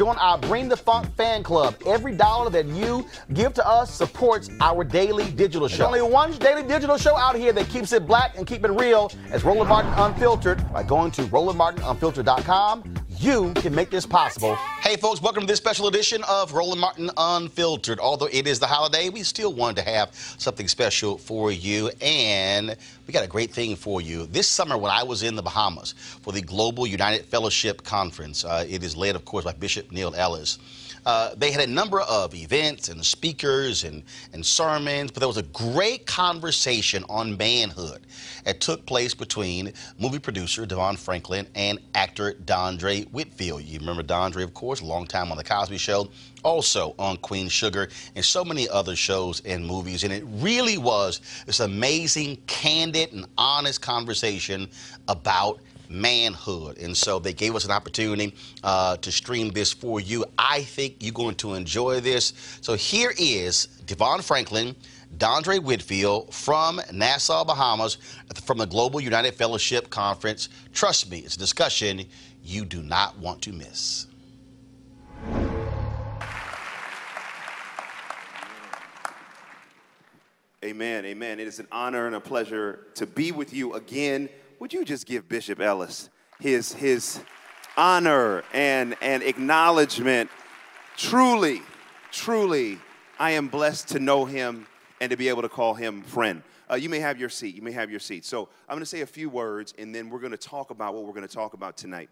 [0.00, 1.74] Join our Bring the Funk fan club.
[1.84, 5.90] Every dollar that you give to us supports our daily digital show.
[5.90, 8.70] There's only one daily digital show out here that keeps it black and keep it
[8.70, 9.12] real.
[9.26, 14.54] It's Roland Martin Unfiltered by going to RolandMartinUnfiltered.com you can make this possible.
[14.80, 18.00] Hey, folks, welcome to this special edition of Roland Martin Unfiltered.
[18.00, 22.74] Although it is the holiday, we still wanted to have something special for you, and
[23.06, 24.24] we got a great thing for you.
[24.24, 28.64] This summer, when I was in the Bahamas for the Global United Fellowship Conference, uh,
[28.66, 30.58] it is led, of course, by Bishop Neil Ellis.
[31.06, 34.02] Uh, they had a number of events and speakers and,
[34.32, 38.06] and sermons, but there was a great conversation on manhood
[38.44, 43.62] that took place between movie producer Devon Franklin and actor Dondre Whitfield.
[43.62, 46.10] You remember Dondre, of course, a long time on The Cosby Show,
[46.42, 50.04] also on Queen Sugar, and so many other shows and movies.
[50.04, 54.68] And it really was this amazing, candid, and honest conversation
[55.08, 56.78] about manhood.
[56.78, 60.24] And so they gave us an opportunity uh, to stream this for you.
[60.38, 62.32] I think you're going to enjoy this.
[62.60, 64.76] So here is Devon Franklin.
[65.18, 67.98] Dondre Whitfield from Nassau, Bahamas,
[68.44, 70.48] from the Global United Fellowship Conference.
[70.72, 72.06] Trust me, it's a discussion
[72.44, 74.06] you do not want to miss.
[80.62, 81.40] Amen, amen.
[81.40, 84.28] It is an honor and a pleasure to be with you again
[84.60, 87.18] would you just give Bishop Ellis his, his
[87.78, 90.30] honor and, and acknowledgement?
[90.98, 91.62] Truly,
[92.12, 92.78] truly,
[93.18, 94.66] I am blessed to know him
[95.00, 96.42] and to be able to call him friend.
[96.70, 97.54] Uh, you may have your seat.
[97.54, 98.26] You may have your seat.
[98.26, 100.92] So I'm going to say a few words, and then we're going to talk about
[100.94, 102.10] what we're going to talk about tonight.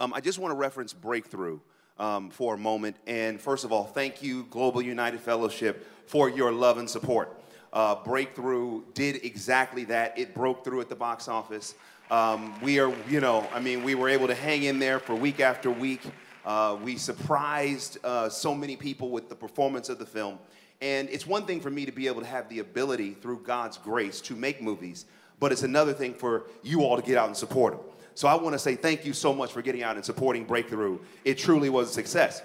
[0.00, 1.60] Um, I just want to reference Breakthrough
[1.98, 2.96] um, for a moment.
[3.06, 7.38] And first of all, thank you, Global United Fellowship, for your love and support
[7.74, 10.16] uh, Breakthrough did exactly that.
[10.16, 11.74] It broke through at the box office.
[12.10, 15.14] Um, we are, you know, I mean, we were able to hang in there for
[15.14, 16.00] week after week.
[16.46, 20.38] Uh, we surprised uh, so many people with the performance of the film.
[20.80, 23.78] And it's one thing for me to be able to have the ability through God's
[23.78, 25.06] grace to make movies,
[25.40, 27.82] but it's another thing for you all to get out and support them.
[28.14, 31.00] So I want to say thank you so much for getting out and supporting Breakthrough.
[31.24, 32.42] It truly was a success.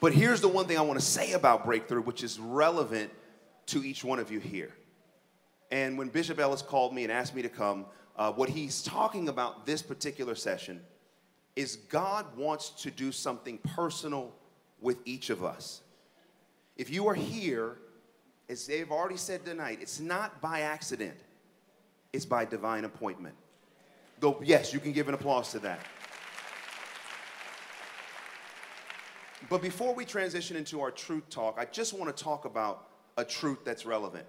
[0.00, 3.10] But here's the one thing I want to say about Breakthrough, which is relevant
[3.66, 4.72] to each one of you here.
[5.70, 9.28] And when Bishop Ellis called me and asked me to come, uh, what he's talking
[9.28, 10.80] about this particular session
[11.54, 14.32] is God wants to do something personal
[14.80, 15.80] with each of us.
[16.76, 17.78] If you are here,
[18.48, 21.16] as they've already said tonight, it's not by accident,
[22.12, 23.34] it's by divine appointment.
[24.20, 25.80] Though, yes, you can give an applause to that.
[29.48, 33.24] But before we transition into our truth talk, I just want to talk about a
[33.24, 34.26] truth that's relevant.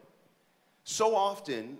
[0.83, 1.77] So often,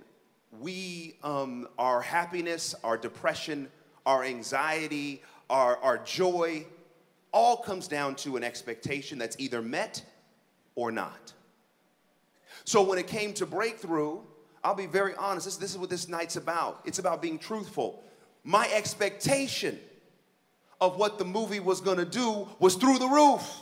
[0.60, 3.70] we, um, our happiness, our depression,
[4.06, 6.66] our anxiety, our, our joy,
[7.32, 10.04] all comes down to an expectation that's either met
[10.76, 11.34] or not.
[12.66, 14.20] So when it came to breakthrough,
[14.64, 16.82] I'll be very honest, this, this is what this night's about.
[16.86, 18.04] It's about being truthful.
[18.44, 19.80] my expectation
[20.80, 23.62] of what the movie was gonna do was through the roof.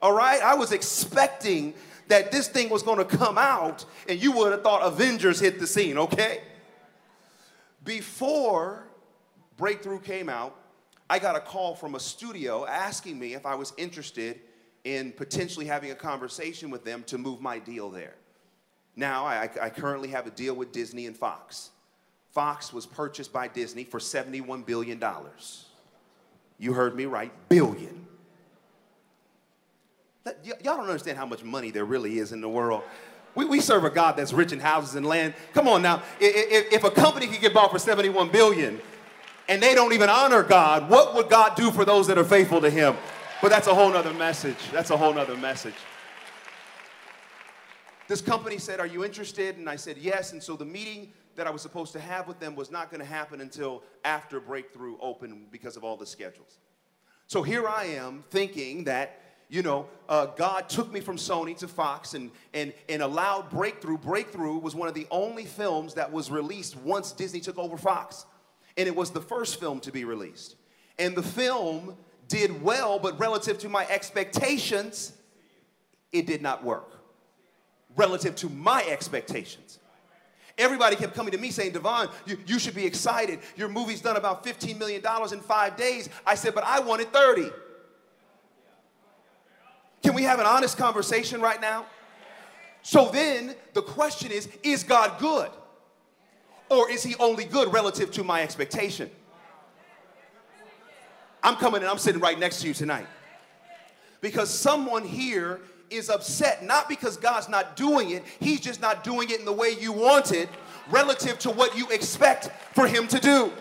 [0.00, 0.40] All right?
[0.42, 1.74] I was expecting
[2.08, 5.66] that this thing was gonna come out and you would have thought Avengers hit the
[5.66, 6.42] scene, okay?
[7.84, 8.88] Before
[9.56, 10.56] Breakthrough came out,
[11.10, 14.40] I got a call from a studio asking me if I was interested
[14.84, 18.14] in potentially having a conversation with them to move my deal there.
[18.96, 21.70] Now, I, I currently have a deal with Disney and Fox.
[22.30, 25.02] Fox was purchased by Disney for $71 billion.
[26.58, 28.07] You heard me right, billion.
[30.44, 32.82] Y'all don't understand how much money there really is in the world.
[33.34, 35.34] We, we serve a God that's rich in houses and land.
[35.54, 38.80] Come on now, if, if a company can get bought for 71 billion
[39.48, 42.60] and they don't even honor God, what would God do for those that are faithful
[42.60, 42.96] to him?
[43.40, 44.56] But that's a whole nother message.
[44.72, 45.74] That's a whole nother message.
[48.08, 49.58] This company said, Are you interested?
[49.58, 50.32] And I said, Yes.
[50.32, 53.00] And so the meeting that I was supposed to have with them was not going
[53.00, 56.58] to happen until after Breakthrough opened because of all the schedules.
[57.28, 61.68] So here I am thinking that, you know, uh, God took me from Sony to
[61.68, 63.96] Fox and, and, and allowed Breakthrough.
[63.96, 68.26] Breakthrough was one of the only films that was released once Disney took over Fox.
[68.76, 70.56] And it was the first film to be released.
[70.98, 71.96] And the film
[72.28, 75.12] did well, but relative to my expectations,
[76.12, 76.92] it did not work.
[77.96, 79.78] Relative to my expectations.
[80.58, 83.38] Everybody kept coming to me saying, Devon, you, you should be excited.
[83.56, 85.00] Your movie's done about $15 million
[85.32, 86.08] in five days.
[86.26, 87.50] I said, but I wanted 30.
[90.18, 91.86] We have an honest conversation right now?
[92.82, 95.48] So then the question is, is God good?
[96.68, 99.12] Or is he only good relative to my expectation?
[101.40, 103.06] I'm coming and I'm sitting right next to you tonight.
[104.20, 109.30] Because someone here is upset, not because God's not doing it, He's just not doing
[109.30, 110.48] it in the way you want it,
[110.90, 113.52] relative to what you expect for Him to do.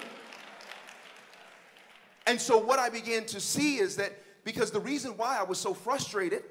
[2.26, 4.12] And so, what I began to see is that
[4.48, 6.42] because the reason why I was so frustrated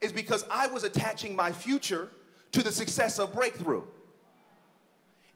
[0.00, 2.08] is because I was attaching my future
[2.50, 3.84] to the success of breakthrough.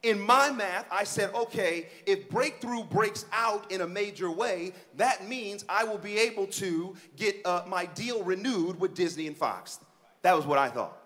[0.03, 5.29] In my math, I said, okay, if breakthrough breaks out in a major way, that
[5.29, 9.79] means I will be able to get uh, my deal renewed with Disney and Fox.
[10.23, 11.01] That was what I thought.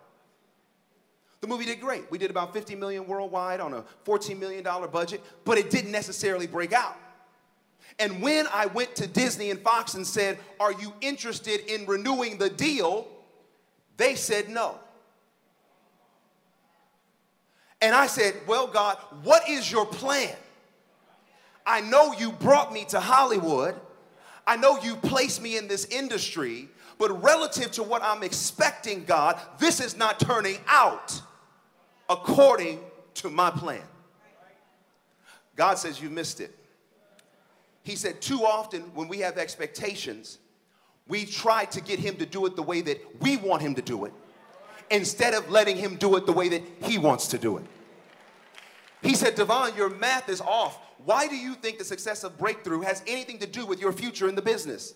[1.41, 2.09] The movie did great.
[2.09, 5.91] We did about 50 million worldwide on a 14 million dollar budget, but it didn't
[5.91, 6.97] necessarily break out.
[7.99, 12.37] And when I went to Disney and Fox and said, "Are you interested in renewing
[12.37, 13.07] the deal?"
[13.97, 14.79] they said no.
[17.81, 20.35] And I said, Well, God, what is your plan?
[21.65, 23.75] I know you brought me to Hollywood.
[24.45, 26.67] I know you placed me in this industry,
[26.97, 31.21] but relative to what I'm expecting, God, this is not turning out
[32.09, 32.79] according
[33.15, 33.83] to my plan.
[35.55, 36.55] God says, You missed it.
[37.83, 40.37] He said, Too often when we have expectations,
[41.07, 43.81] we try to get Him to do it the way that we want Him to
[43.81, 44.13] do it
[44.91, 47.63] instead of letting him do it the way that he wants to do it.
[49.01, 50.77] He said, Devon, your math is off.
[51.05, 54.29] Why do you think the success of Breakthrough has anything to do with your future
[54.29, 54.93] in the business?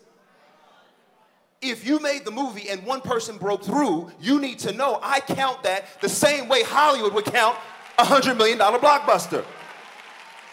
[1.61, 5.21] If you made the movie and one person broke through, you need to know I
[5.21, 7.57] count that the same way Hollywood would count
[7.97, 9.43] a $100 million blockbuster.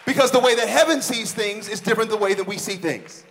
[0.04, 3.24] Because the way that heaven sees things is different the way that we see things.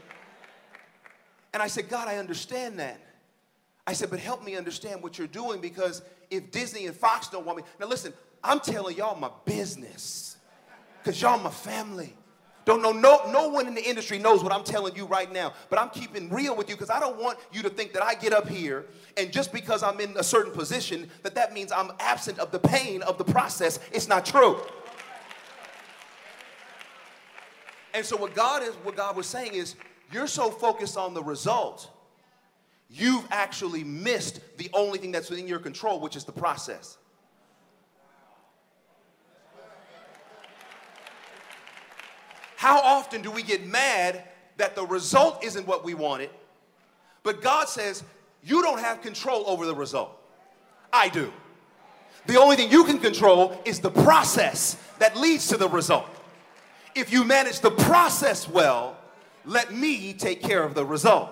[1.54, 3.00] And I said, God, I understand that.
[3.86, 7.46] I said, but help me understand what you're doing because if Disney and Fox don't
[7.46, 7.64] want me.
[7.80, 8.14] Now, listen,
[8.44, 10.38] I'm telling y'all my business
[11.00, 12.16] because y'all my family.
[12.64, 15.54] Don't know, no, no one in the industry knows what I'm telling you right now,
[15.72, 18.14] but I'm keeping real with you because I don't want you to think that I
[18.14, 18.86] get up here
[19.18, 22.60] and just because I'm in a certain position, that that means I'm absent of the
[22.60, 23.80] pain of the process.
[23.92, 24.62] It's not true.
[27.94, 29.76] And so what God is, what God was saying is,
[30.12, 31.90] you're so focused on the result
[32.92, 36.98] you've actually missed the only thing that's within your control, which is the process.
[42.58, 44.24] How often do we get mad
[44.58, 46.30] that the result isn't what we wanted,
[47.24, 48.04] but God says,
[48.44, 50.12] You don't have control over the result.
[50.94, 51.32] I do.
[52.28, 56.06] The only thing you can control is the process that leads to the result.
[56.96, 58.98] If you manage the process well,
[59.46, 61.30] let me take care of the result.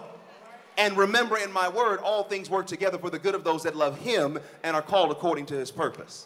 [0.78, 3.76] And remember in my word, all things work together for the good of those that
[3.76, 6.26] love him and are called according to his purpose.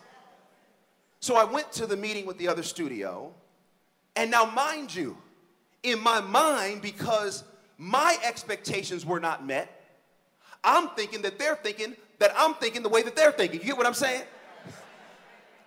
[1.20, 3.34] So I went to the meeting with the other studio.
[4.16, 5.18] And now, mind you,
[5.82, 7.44] in my mind, because
[7.78, 9.82] my expectations were not met,
[10.64, 13.60] I'm thinking that they're thinking that I'm thinking the way that they're thinking.
[13.60, 14.24] You get what I'm saying?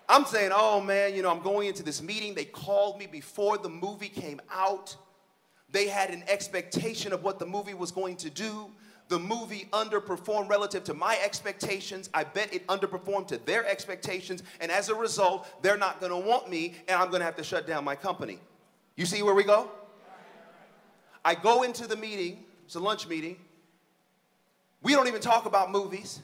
[0.08, 2.34] I'm saying, oh man, you know, I'm going into this meeting.
[2.34, 4.96] They called me before the movie came out.
[5.70, 8.70] They had an expectation of what the movie was going to do.
[9.08, 12.10] The movie underperformed relative to my expectations.
[12.12, 14.42] I bet it underperformed to their expectations.
[14.60, 17.36] And as a result, they're not going to want me, and I'm going to have
[17.36, 18.40] to shut down my company.
[18.96, 19.70] You see where we go?
[21.24, 23.36] I go into the meeting, it's a lunch meeting.
[24.82, 26.20] We don't even talk about movies.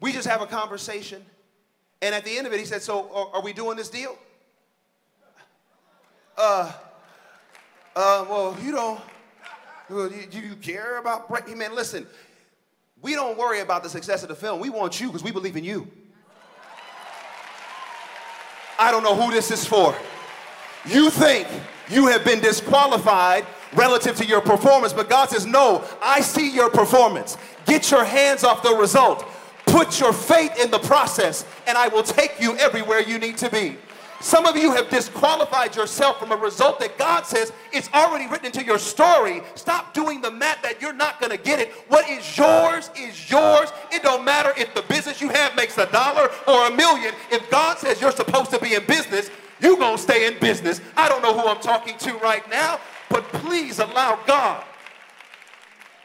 [0.00, 1.24] We just have a conversation.
[2.02, 4.16] And at the end of it, he said, So are, are we doing this deal?
[6.36, 6.72] Uh,
[7.96, 9.00] uh, well, you don't,
[9.88, 11.58] well, you, you care about breaking?
[11.58, 12.06] Man, listen,
[13.00, 14.60] we don't worry about the success of the film.
[14.60, 15.88] We want you because we believe in you.
[18.78, 19.94] I don't know who this is for.
[20.86, 21.46] You think
[21.88, 26.70] you have been disqualified relative to your performance, but God says, No, I see your
[26.70, 27.36] performance.
[27.66, 29.26] Get your hands off the result.
[29.74, 33.50] Put your faith in the process, and I will take you everywhere you need to
[33.50, 33.76] be.
[34.20, 38.46] Some of you have disqualified yourself from a result that God says it's already written
[38.46, 39.42] into your story.
[39.56, 41.72] Stop doing the math that you're not going to get it.
[41.88, 43.72] What is yours is yours.
[43.90, 47.12] It don't matter if the business you have makes a dollar or a million.
[47.32, 49.28] If God says you're supposed to be in business,
[49.60, 50.82] you're going to stay in business.
[50.96, 54.62] I don't know who I'm talking to right now, but please allow God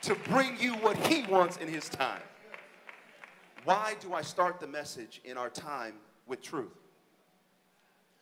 [0.01, 2.21] to bring you what he wants in his time.
[3.65, 5.95] Why do I start the message in our time
[6.27, 6.77] with truth?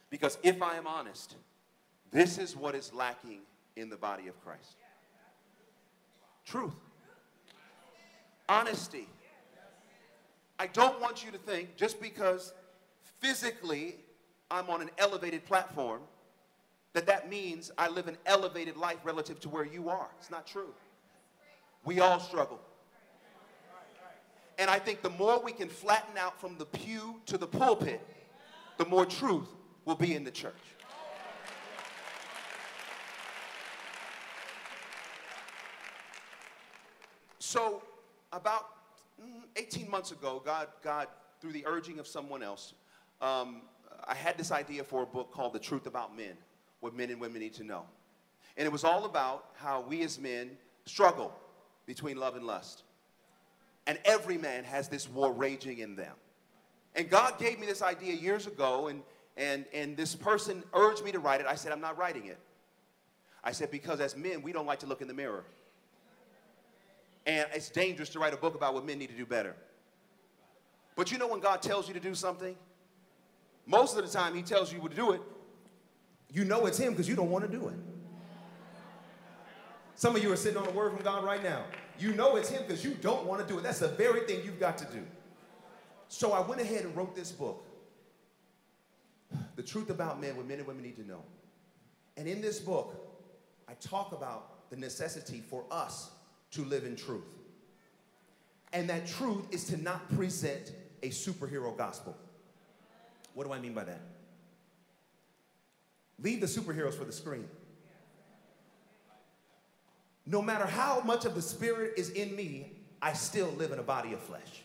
[0.10, 1.36] Because if I am honest,
[2.12, 3.42] this is what is lacking
[3.76, 4.78] in the body of Christ
[6.48, 6.74] truth,
[8.48, 9.08] honesty.
[10.60, 12.54] I don't want you to think just because
[13.20, 13.96] physically
[14.50, 16.02] I'm on an elevated platform
[16.94, 20.08] that that means I live an elevated life relative to where you are.
[20.20, 20.74] It's not true.
[21.84, 22.60] We all struggle.
[24.58, 28.02] And I think the more we can flatten out from the pew to the pulpit,
[28.78, 29.48] the more truth
[29.86, 30.54] will be in the church.
[37.40, 37.82] So,
[38.34, 38.68] about
[39.22, 41.08] mm, 18 months ago, God, God,
[41.40, 42.74] through the urging of someone else,
[43.22, 43.62] um,
[44.06, 46.34] I had this idea for a book called The Truth About Men,
[46.82, 47.84] what men and women need to know.
[48.58, 51.34] And it was all about how we as men struggle
[51.86, 52.84] between love and lust.
[53.88, 56.14] And every man has this war raging in them.
[56.94, 59.02] And God gave me this idea years ago, and
[59.38, 61.48] and, and this person urged me to write it.
[61.48, 62.40] I said, I'm not writing it.
[63.44, 65.46] I said, because as men, we don't like to look in the mirror.
[67.28, 69.56] And it's dangerous to write a book about what men need to do better.
[70.96, 72.56] But you know when God tells you to do something?
[73.68, 75.22] Most of the time he tells you to do it,
[76.34, 77.76] you know it's him because you don't want to do it.
[79.98, 81.64] Some of you are sitting on a word from God right now.
[81.98, 83.64] You know it's him because you don't want to do it.
[83.64, 85.04] That's the very thing you've got to do.
[86.08, 87.66] So I went ahead and wrote this book
[89.56, 91.24] the truth about men, what men and women need to know.
[92.16, 92.96] And in this book,
[93.68, 96.12] I talk about the necessity for us
[96.52, 97.26] to live in truth.
[98.74, 102.16] And that truth is to not present a superhero gospel.
[103.34, 104.02] What do I mean by that?
[106.22, 107.48] Leave the superheroes for the screen.
[110.28, 113.84] No matter how much of the spirit is in me, I still live in a
[113.84, 114.64] body of flesh.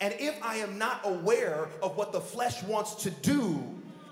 [0.00, 3.64] And if I am not aware of what the flesh wants to do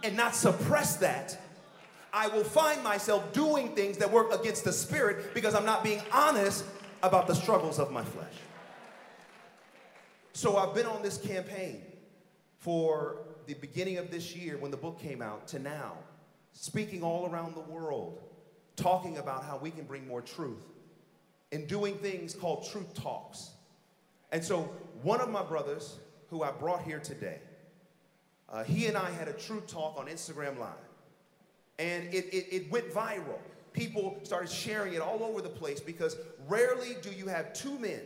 [0.03, 1.39] and not suppress that,
[2.11, 6.01] I will find myself doing things that work against the spirit because I'm not being
[6.11, 6.65] honest
[7.03, 8.33] about the struggles of my flesh.
[10.33, 11.83] So I've been on this campaign
[12.59, 15.95] for the beginning of this year when the book came out to now,
[16.53, 18.23] speaking all around the world,
[18.77, 20.65] talking about how we can bring more truth
[21.53, 23.51] and doing things called truth talks.
[24.31, 24.71] And so
[25.03, 25.97] one of my brothers,
[26.31, 27.41] who I brought here today,
[28.49, 30.73] uh, he and I had a truth talk on Instagram Live.
[31.79, 33.39] And it, it, it went viral.
[33.73, 36.17] People started sharing it all over the place because
[36.49, 38.01] rarely do you have two men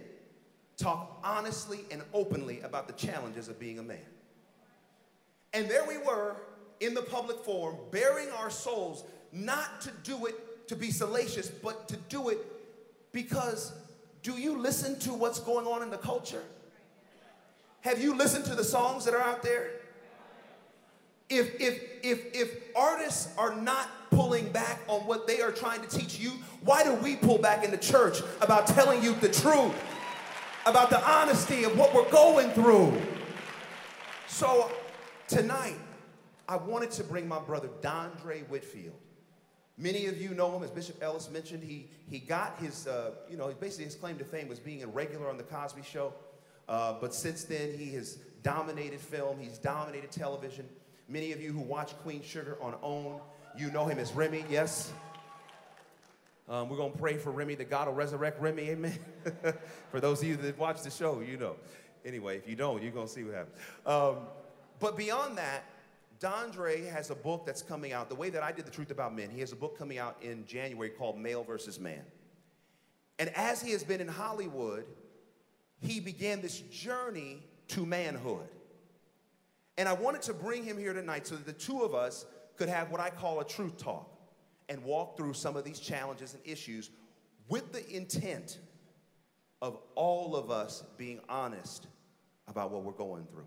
[0.76, 3.98] talk honestly and openly about the challenges of being a man.
[5.52, 6.36] And there we were
[6.80, 10.34] in the public forum, bearing our souls, not to do it
[10.68, 12.38] to be salacious, but to do it
[13.12, 13.72] because
[14.22, 16.42] do you listen to what's going on in the culture?
[17.82, 19.70] Have you listened to the songs that are out there?
[21.28, 25.88] If, if, if, if artists are not pulling back on what they are trying to
[25.88, 29.74] teach you, why do we pull back in the church about telling you the truth,
[30.66, 33.00] about the honesty of what we're going through?
[34.26, 34.70] So
[35.28, 35.78] tonight,
[36.48, 38.98] I wanted to bring my brother Dondre Whitfield.
[39.78, 41.62] Many of you know him, as Bishop Ellis mentioned.
[41.62, 44.86] He, he got his, uh, you know, basically his claim to fame was being a
[44.86, 46.14] regular on The Cosby Show.
[46.68, 50.66] Uh, but since then, he has dominated film, he's dominated television.
[51.08, 53.20] Many of you who watch Queen Sugar on OWN,
[53.56, 54.92] you know him as Remy, yes?
[56.48, 58.98] Um, we're going to pray for Remy, that God will resurrect Remy, amen?
[59.90, 61.56] for those of you that watch the show, you know.
[62.04, 63.56] Anyway, if you don't, you're going to see what happens.
[63.84, 64.16] Um,
[64.78, 65.64] but beyond that,
[66.20, 68.08] Dondre has a book that's coming out.
[68.08, 70.16] The way that I did The Truth About Men, he has a book coming out
[70.22, 72.02] in January called Male versus Man.
[73.18, 74.84] And as he has been in Hollywood,
[75.80, 78.48] he began this journey to manhood.
[79.78, 82.24] And I wanted to bring him here tonight so that the two of us
[82.56, 84.10] could have what I call a truth talk
[84.68, 86.90] and walk through some of these challenges and issues
[87.48, 88.58] with the intent
[89.62, 91.86] of all of us being honest
[92.48, 93.46] about what we're going through.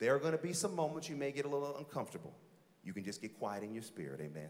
[0.00, 2.34] There are going to be some moments you may get a little uncomfortable.
[2.82, 4.48] You can just get quiet in your spirit, amen.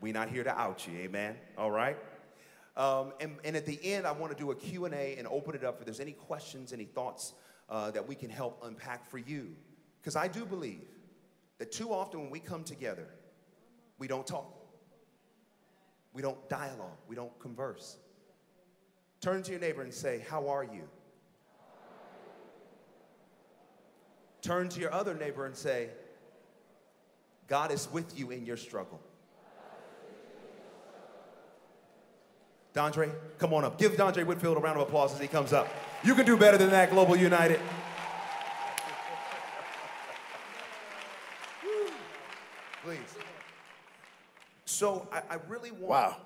[0.00, 1.36] We're not here to out you, amen.
[1.56, 1.96] All right?
[2.76, 5.62] Um, and, and, at the end, I want to do a Q&A and open it
[5.62, 7.34] up if there's any questions, any thoughts
[7.70, 9.54] uh, that we can help unpack for you.
[10.00, 10.82] Because I do believe
[11.58, 13.06] that too often when we come together,
[13.98, 14.52] we don't talk.
[16.12, 16.98] We don't dialogue.
[17.06, 17.96] We don't converse.
[19.20, 20.88] Turn to your neighbor and say, How are you?
[24.44, 25.88] Turn to your other neighbor and say,
[27.48, 29.00] God is with you in your struggle.
[32.74, 33.78] Dondre, come on up.
[33.78, 35.66] Give Dondre Whitfield a round of applause as he comes up.
[36.04, 37.58] You can do better than that, Global United.
[42.82, 42.98] Please.
[44.66, 45.84] So I, I really want.
[45.84, 46.16] Wow.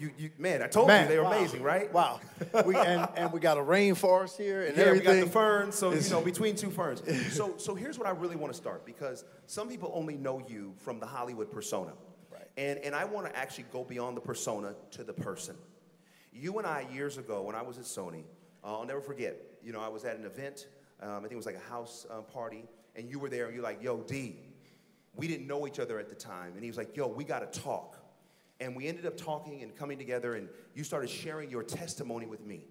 [0.00, 1.32] You, you, man, I told Man, you they were wow.
[1.38, 1.92] amazing, right?
[1.92, 2.20] Wow.
[2.64, 5.08] We, and, and we got a rainforest here and yeah, everything.
[5.14, 7.02] we got the ferns, so It's- you know, between two ferns.
[7.36, 10.72] so, so here's what I really want to start because some people only know you
[10.78, 11.92] from the Hollywood persona,
[12.32, 12.48] Right.
[12.56, 15.54] and and I want to actually go beyond the persona to the person.
[16.32, 18.24] You and I years ago, when I was at Sony,
[18.64, 19.36] uh, I'll never forget.
[19.62, 20.66] You know, I was at an event.
[21.02, 22.64] Um, I think it was like a house uh, party,
[22.96, 24.36] and you were there, and you're like, "Yo, D."
[25.14, 27.52] We didn't know each other at the time, and he was like, "Yo, we got
[27.52, 27.98] to talk."
[28.60, 32.44] And we ended up talking and coming together, and you started sharing your testimony with
[32.44, 32.66] me.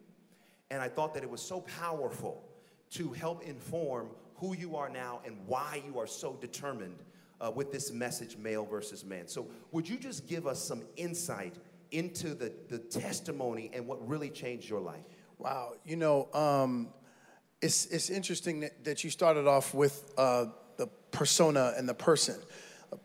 [0.70, 2.44] And I thought that it was so powerful
[2.92, 7.04] to help inform who you are now and why you are so determined
[7.42, 9.28] uh, with this message, male versus man.
[9.28, 11.56] So, would you just give us some insight
[11.92, 15.04] into the, the testimony and what really changed your life?
[15.38, 15.74] Wow.
[15.86, 16.90] You know, um,
[17.62, 20.46] it's, it's interesting that, that you started off with uh,
[20.78, 22.36] the persona and the person.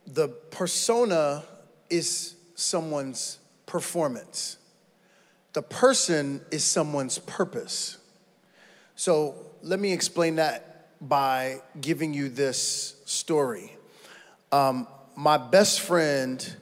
[0.07, 1.44] The persona
[1.90, 4.59] is someone's performance,
[5.53, 7.99] the person is someone's purpose.
[8.97, 13.77] So let me explain that by giving you this story.
[14.53, 14.87] Um,
[15.17, 16.57] my best friend,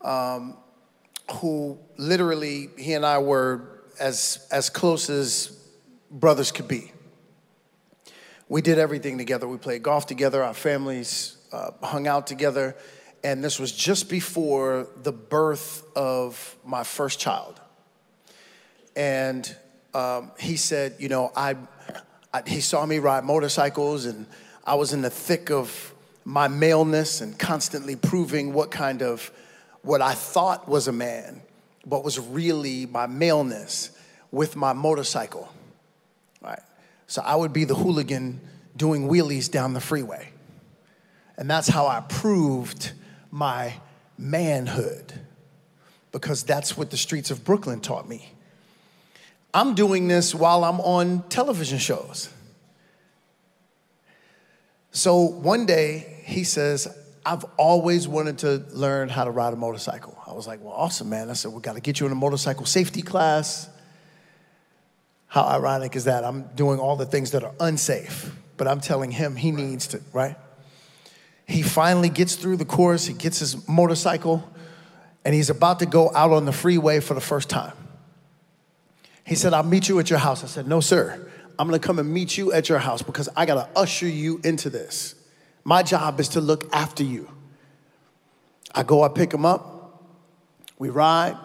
[0.00, 0.56] um,
[1.34, 5.56] who literally he and I were as as close as
[6.10, 6.92] brothers could be.
[8.48, 9.46] We did everything together.
[9.46, 10.42] We played golf together.
[10.42, 12.76] Our families uh, hung out together,
[13.22, 17.60] and this was just before the birth of my first child.
[18.96, 19.54] And
[19.94, 21.56] um, he said, you know, I,
[22.32, 24.26] I he saw me ride motorcycles, and
[24.64, 29.30] I was in the thick of my maleness and constantly proving what kind of
[29.82, 31.42] what I thought was a man,
[31.86, 33.90] but was really my maleness
[34.30, 35.48] with my motorcycle.
[36.42, 36.60] Right.
[37.06, 38.40] So I would be the hooligan
[38.76, 40.28] doing wheelies down the freeway.
[41.36, 42.92] And that's how I proved
[43.30, 43.74] my
[44.18, 45.12] manhood
[46.12, 48.32] because that's what the streets of Brooklyn taught me.
[49.52, 52.28] I'm doing this while I'm on television shows.
[54.92, 56.88] So one day he says,
[57.24, 60.16] I've always wanted to learn how to ride a motorcycle.
[60.26, 61.30] I was like, well, awesome, man.
[61.30, 63.68] I said, we got to get you in a motorcycle safety class.
[65.26, 66.24] How ironic is that?
[66.24, 70.00] I'm doing all the things that are unsafe, but I'm telling him he needs to,
[70.12, 70.36] right?
[71.50, 74.48] He finally gets through the course, he gets his motorcycle,
[75.24, 77.72] and he's about to go out on the freeway for the first time.
[79.26, 80.44] He said, I'll meet you at your house.
[80.44, 81.28] I said, No, sir.
[81.58, 84.70] I'm gonna come and meet you at your house because I gotta usher you into
[84.70, 85.16] this.
[85.64, 87.28] My job is to look after you.
[88.72, 90.06] I go, I pick him up,
[90.78, 91.36] we ride,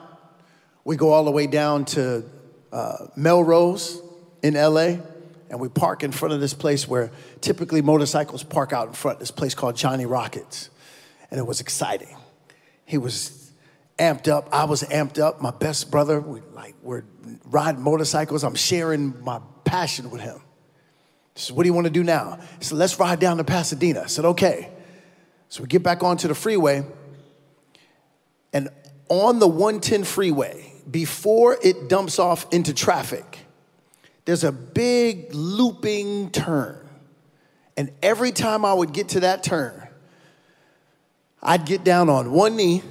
[0.84, 2.24] we go all the way down to
[2.72, 4.00] uh, Melrose
[4.44, 4.98] in LA,
[5.50, 9.20] and we park in front of this place where typically motorcycles park out in front,
[9.20, 10.70] this place called Johnny Rockets.
[11.30, 12.16] And it was exciting.
[12.86, 13.52] He was
[13.98, 15.42] amped up, I was amped up.
[15.42, 17.04] My best brother, we like we're
[17.46, 18.44] riding motorcycles.
[18.44, 20.42] I'm sharing my passion with him.
[21.36, 22.40] Said, What do you want to do now?
[22.60, 24.02] He said, Let's ride down to Pasadena.
[24.02, 24.72] I said, Okay.
[25.50, 26.84] So we get back onto the freeway,
[28.52, 28.70] and
[29.10, 33.35] on the 110 freeway, before it dumps off into traffic,
[34.26, 36.78] there's a big looping turn.
[37.78, 39.88] And every time I would get to that turn,
[41.42, 42.82] I'd get down on one knee,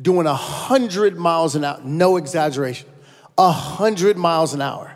[0.00, 2.88] doing 100 miles an hour, no exaggeration,
[3.36, 4.94] 100 miles an hour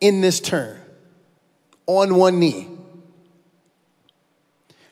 [0.00, 0.78] in this turn
[1.86, 2.68] on one knee.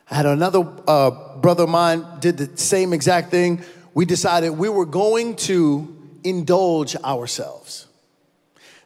[0.09, 3.63] I had another uh, brother of mine did the same exact thing.
[3.93, 7.87] We decided we were going to indulge ourselves.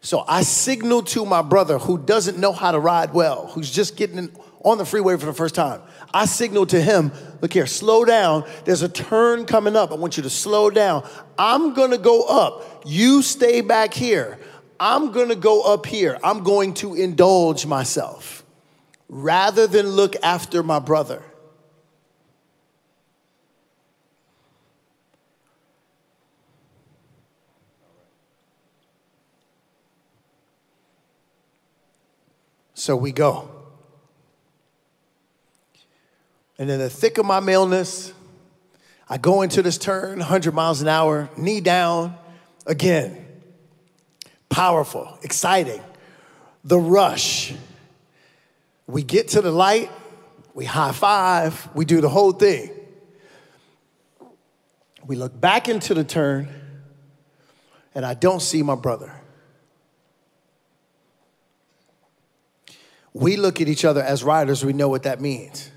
[0.05, 3.97] So I signaled to my brother who doesn't know how to ride well, who's just
[3.97, 4.29] getting
[4.63, 5.81] on the freeway for the first time.
[6.13, 8.45] I signaled to him, look here, slow down.
[8.65, 9.91] There's a turn coming up.
[9.91, 11.09] I want you to slow down.
[11.39, 12.83] I'm gonna go up.
[12.85, 14.37] You stay back here.
[14.79, 16.19] I'm gonna go up here.
[16.23, 18.45] I'm going to indulge myself
[19.09, 21.23] rather than look after my brother.
[32.85, 33.49] So we go.
[36.59, 38.13] And in the thick of my maleness,
[39.09, 42.15] I go into this turn, 100 miles an hour, knee down,
[42.67, 43.25] again.
[44.49, 45.81] Powerful, exciting.
[46.63, 47.55] The rush.
[48.85, 49.89] We get to the light,
[50.53, 52.69] we high five, we do the whole thing.
[55.07, 56.49] We look back into the turn,
[57.95, 59.11] and I don't see my brother.
[63.15, 65.71] We look at each other as riders, we know what that means.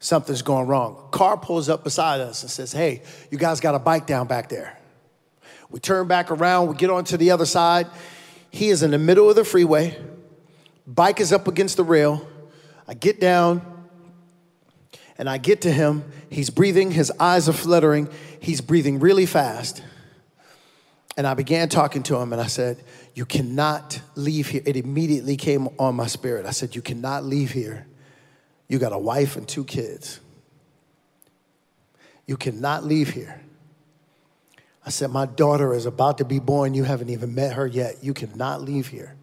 [0.00, 1.06] Something's going wrong.
[1.12, 4.48] Car pulls up beside us and says, Hey, you guys got a bike down back
[4.48, 4.76] there.
[5.70, 7.86] We turn back around, we get onto the other side.
[8.50, 9.96] He is in the middle of the freeway.
[10.84, 12.26] Bike is up against the rail.
[12.88, 13.62] I get down
[15.18, 16.02] and I get to him.
[16.28, 18.08] He's breathing, his eyes are fluttering.
[18.40, 19.80] He's breathing really fast.
[21.16, 22.82] And I began talking to him and I said,
[23.14, 24.62] You cannot leave here.
[24.64, 26.46] It immediately came on my spirit.
[26.46, 27.86] I said, You cannot leave here.
[28.68, 30.20] You got a wife and two kids.
[32.26, 33.40] You cannot leave here.
[34.86, 36.72] I said, My daughter is about to be born.
[36.72, 38.02] You haven't even met her yet.
[38.02, 39.14] You cannot leave here.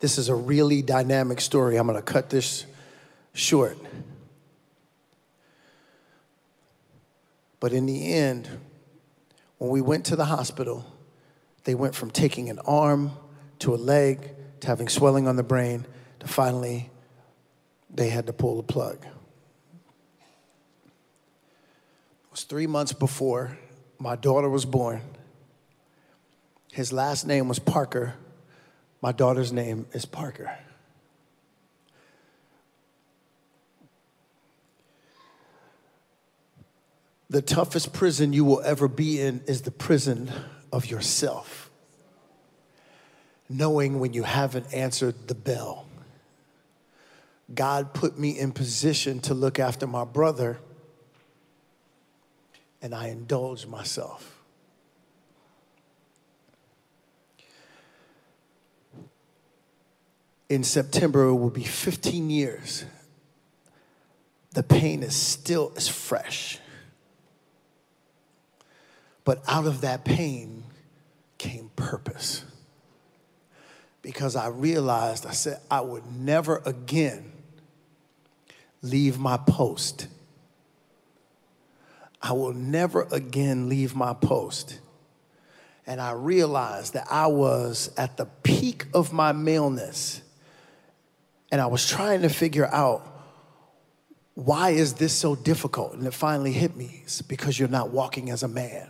[0.00, 1.76] This is a really dynamic story.
[1.76, 2.64] I'm going to cut this
[3.32, 3.76] short.
[7.58, 8.48] But in the end,
[9.58, 10.86] when we went to the hospital,
[11.68, 13.12] they went from taking an arm
[13.58, 15.84] to a leg to having swelling on the brain
[16.18, 16.88] to finally
[17.90, 19.04] they had to pull the plug.
[19.04, 19.10] It
[22.30, 23.58] was three months before
[23.98, 25.02] my daughter was born.
[26.72, 28.14] His last name was Parker.
[29.02, 30.50] My daughter's name is Parker.
[37.28, 40.32] The toughest prison you will ever be in is the prison
[40.72, 41.57] of yourself.
[43.48, 45.86] Knowing when you haven't answered the bell.
[47.54, 50.58] God put me in position to look after my brother,
[52.82, 54.38] and I indulged myself.
[60.48, 62.84] In September, it will be 15 years.
[64.52, 66.58] The pain is still as fresh.
[69.24, 70.64] But out of that pain
[71.36, 72.44] came purpose.
[74.08, 77.30] Because I realized, I said, I would never again
[78.80, 80.08] leave my post.
[82.22, 84.78] I will never again leave my post.
[85.86, 90.22] And I realized that I was at the peak of my maleness.
[91.52, 93.06] And I was trying to figure out
[94.32, 95.92] why is this so difficult?
[95.92, 97.02] And it finally hit me.
[97.02, 98.88] It's because you're not walking as a man.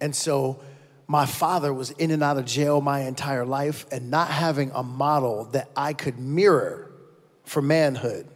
[0.00, 0.62] And so
[1.10, 4.82] my father was in and out of jail my entire life, and not having a
[4.84, 6.88] model that I could mirror
[7.42, 8.28] for manhood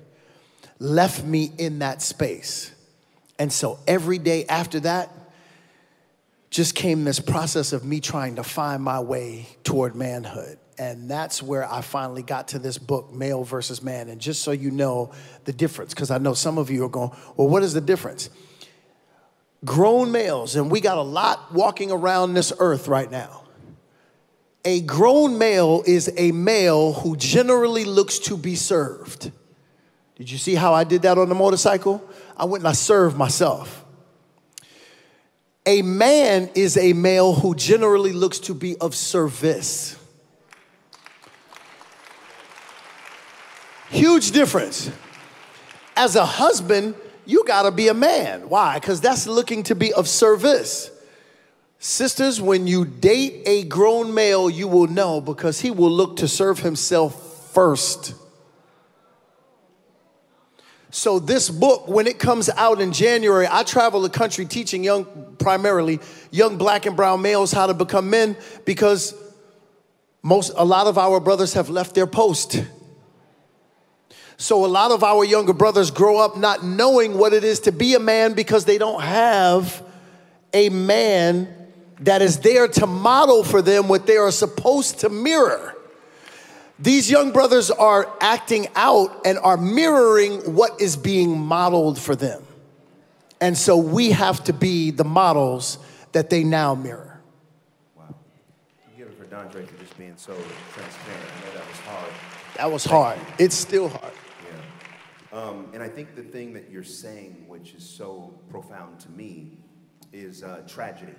[0.80, 2.72] left me in that space.
[3.38, 5.12] And so every day after that,
[6.50, 10.58] just came this process of me trying to find my way toward manhood.
[10.76, 14.08] And that's where I finally got to this book, Male versus Man.
[14.08, 15.12] And just so you know
[15.44, 18.30] the difference, because I know some of you are going, well, what is the difference?
[19.64, 23.42] Grown males, and we got a lot walking around this earth right now.
[24.64, 29.30] A grown male is a male who generally looks to be served.
[30.16, 32.02] Did you see how I did that on the motorcycle?
[32.36, 33.84] I went and I served myself.
[35.66, 39.96] A man is a male who generally looks to be of service.
[43.88, 44.90] Huge difference.
[45.96, 46.94] As a husband,
[47.26, 48.48] you got to be a man.
[48.48, 48.78] Why?
[48.78, 50.90] Because that's looking to be of service.
[51.78, 56.28] Sisters, when you date a grown male, you will know because he will look to
[56.28, 58.14] serve himself first.
[60.90, 65.34] So, this book, when it comes out in January, I travel the country teaching young,
[65.38, 65.98] primarily
[66.30, 69.12] young black and brown males how to become men because
[70.22, 72.64] most, a lot of our brothers have left their post.
[74.36, 77.72] So, a lot of our younger brothers grow up not knowing what it is to
[77.72, 79.82] be a man because they don't have
[80.52, 81.48] a man
[82.00, 85.74] that is there to model for them what they are supposed to mirror.
[86.78, 92.42] These young brothers are acting out and are mirroring what is being modeled for them.
[93.40, 95.78] And so we have to be the models
[96.12, 97.20] that they now mirror.
[97.96, 98.14] Wow.
[98.96, 100.34] Give it for Dondre for just being so
[100.72, 101.24] transparent.
[101.36, 102.12] I know that was hard.
[102.56, 103.18] That was hard.
[103.38, 104.13] It's still hard.
[105.34, 109.58] Um, and I think the thing that you're saying, which is so profound to me,
[110.12, 111.16] is uh, tragedy.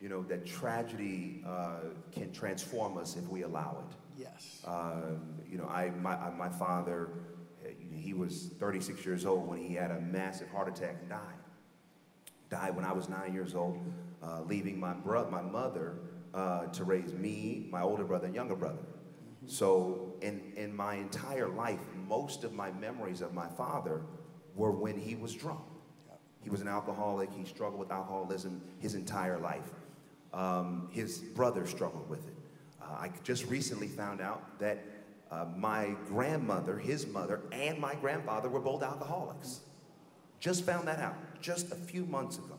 [0.00, 1.76] You know, that tragedy uh,
[2.10, 3.96] can transform us if we allow it.
[4.20, 4.62] Yes.
[4.66, 7.10] Um, you know, I, my, I, my father,
[7.64, 11.20] uh, he was 36 years old when he had a massive heart attack and died.
[12.50, 13.78] Died when I was nine years old,
[14.24, 15.98] uh, leaving my, bro- my mother
[16.34, 18.82] uh, to raise me, my older brother, and younger brother.
[19.46, 24.02] So, in, in my entire life, most of my memories of my father
[24.54, 25.60] were when he was drunk.
[26.42, 27.32] He was an alcoholic.
[27.32, 29.70] He struggled with alcoholism his entire life.
[30.32, 32.34] Um, his brother struggled with it.
[32.80, 34.84] Uh, I just recently found out that
[35.30, 39.60] uh, my grandmother, his mother, and my grandfather were both alcoholics.
[40.38, 42.58] Just found that out just a few months ago.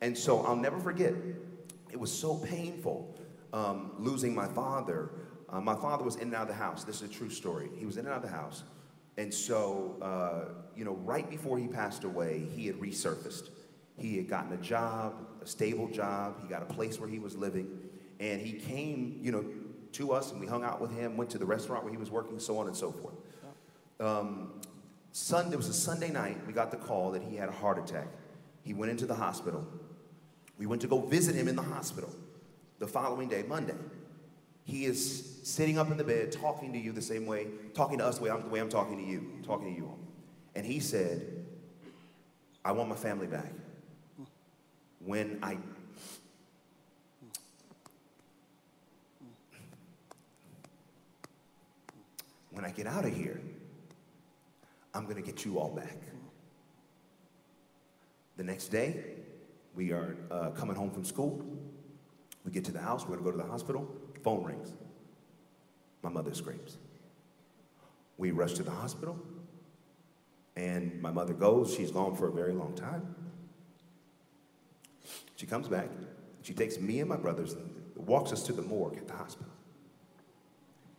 [0.00, 1.12] And so I'll never forget,
[1.90, 3.16] it was so painful
[3.52, 5.10] um, losing my father.
[5.52, 6.84] Uh, my father was in and out of the house.
[6.84, 7.68] This is a true story.
[7.78, 8.64] He was in and out of the house.
[9.18, 13.50] And so, uh, you know, right before he passed away, he had resurfaced.
[13.98, 16.40] He had gotten a job, a stable job.
[16.42, 17.68] He got a place where he was living.
[18.18, 19.44] And he came, you know,
[19.92, 22.10] to us and we hung out with him, went to the restaurant where he was
[22.10, 23.14] working, so on and so forth.
[24.00, 24.60] Um,
[25.12, 27.78] Sunday, it was a Sunday night, we got the call that he had a heart
[27.78, 28.08] attack.
[28.62, 29.66] He went into the hospital.
[30.58, 32.10] We went to go visit him in the hospital
[32.78, 33.74] the following day, Monday.
[34.64, 38.06] He is sitting up in the bed talking to you the same way, talking to
[38.06, 39.98] us the way I'm, the way I'm talking to you, talking to you all.
[40.54, 41.44] And he said,
[42.64, 43.52] I want my family back.
[45.04, 45.58] When I
[52.52, 53.40] when I get out of here,
[54.94, 55.98] I'm to get you all back.
[58.36, 59.04] The next day,
[59.74, 61.44] we are uh, coming home from school.
[62.44, 63.88] We get to the house, we're to go to the hospital.
[64.22, 64.72] Phone rings.
[66.02, 66.78] My mother screams.
[68.18, 69.18] We rush to the hospital,
[70.56, 71.74] and my mother goes.
[71.74, 73.14] She's gone for a very long time.
[75.36, 75.88] She comes back.
[76.42, 79.52] She takes me and my brothers, and walks us to the morgue at the hospital.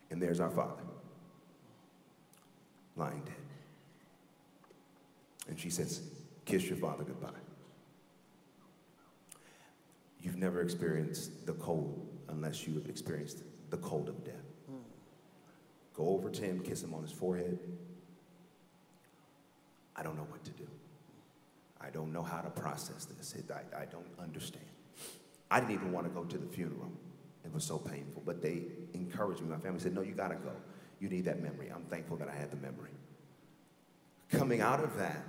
[0.10, 0.84] And there's our father
[2.96, 3.36] lying dead.
[5.50, 6.02] And she says,
[6.46, 7.30] Kiss your father goodbye.
[10.22, 14.34] You've never experienced the cold unless you have experienced the cold of death.
[14.70, 14.82] Mm.
[15.94, 17.60] Go over to him, kiss him on his forehead.
[19.96, 20.68] I don't know what to do.
[21.80, 23.36] I don't know how to process this.
[23.36, 24.66] It, I, I don't understand.
[25.52, 26.92] I didn't even want to go to the funeral.
[27.46, 28.24] It was so painful.
[28.26, 29.50] But they encouraged me.
[29.50, 30.52] My family said, No, you got to go.
[31.00, 31.72] You need that memory.
[31.74, 32.92] I'm thankful that I had the memory.
[34.32, 35.24] Coming out of that,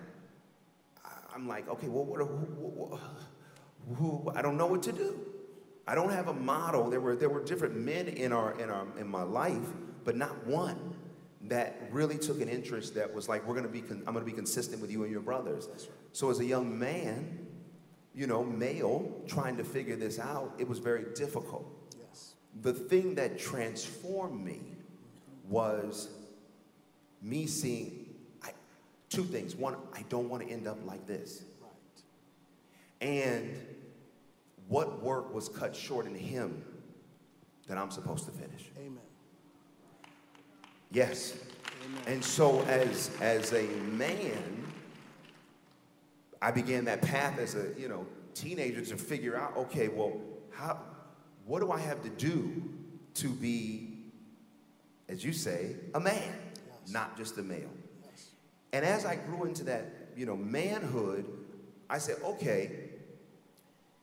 [1.35, 2.21] I'm like, okay, well, what,
[3.99, 5.19] who, I don't know what to do.
[5.87, 6.91] I don't have a model.
[6.91, 9.67] There were, there were different men in, our, in, our, in my life,
[10.05, 10.95] but not one
[11.43, 14.25] that really took an interest that was like, we're going to be, con- I'm going
[14.25, 15.69] to be consistent with you and your brothers.
[15.71, 15.89] Right.
[16.13, 17.47] So as a young man,
[18.15, 21.67] you know, male, trying to figure this out, it was very difficult.
[21.99, 22.35] Yes.
[22.63, 24.61] The thing that transformed me
[25.49, 26.09] was
[27.21, 28.07] me seeing
[28.43, 28.53] I,
[29.11, 29.55] two things.
[29.55, 31.43] One, I don't want to end up like this.
[31.61, 33.07] Right.
[33.07, 33.55] And
[34.69, 36.65] what work was cut short in him
[37.69, 38.71] that I'm supposed to finish.
[38.79, 38.99] Amen.
[40.91, 41.35] Yes.
[41.85, 42.03] Amen.
[42.07, 44.65] And so as as a man,
[46.41, 50.81] I began that path as a, you know, teenager to figure out, okay, well, how
[51.47, 52.63] what do I have to do
[53.15, 53.95] to be
[55.09, 56.93] as you say, a man, yes.
[56.93, 57.71] not just a male.
[58.03, 58.31] Yes.
[58.73, 61.27] And as I grew into that, you know, manhood,
[61.91, 62.84] I said, okay,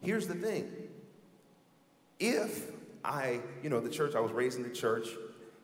[0.02, 0.72] here's the thing.
[2.20, 2.72] If
[3.04, 5.08] I, you know, the church, I was raised in the church,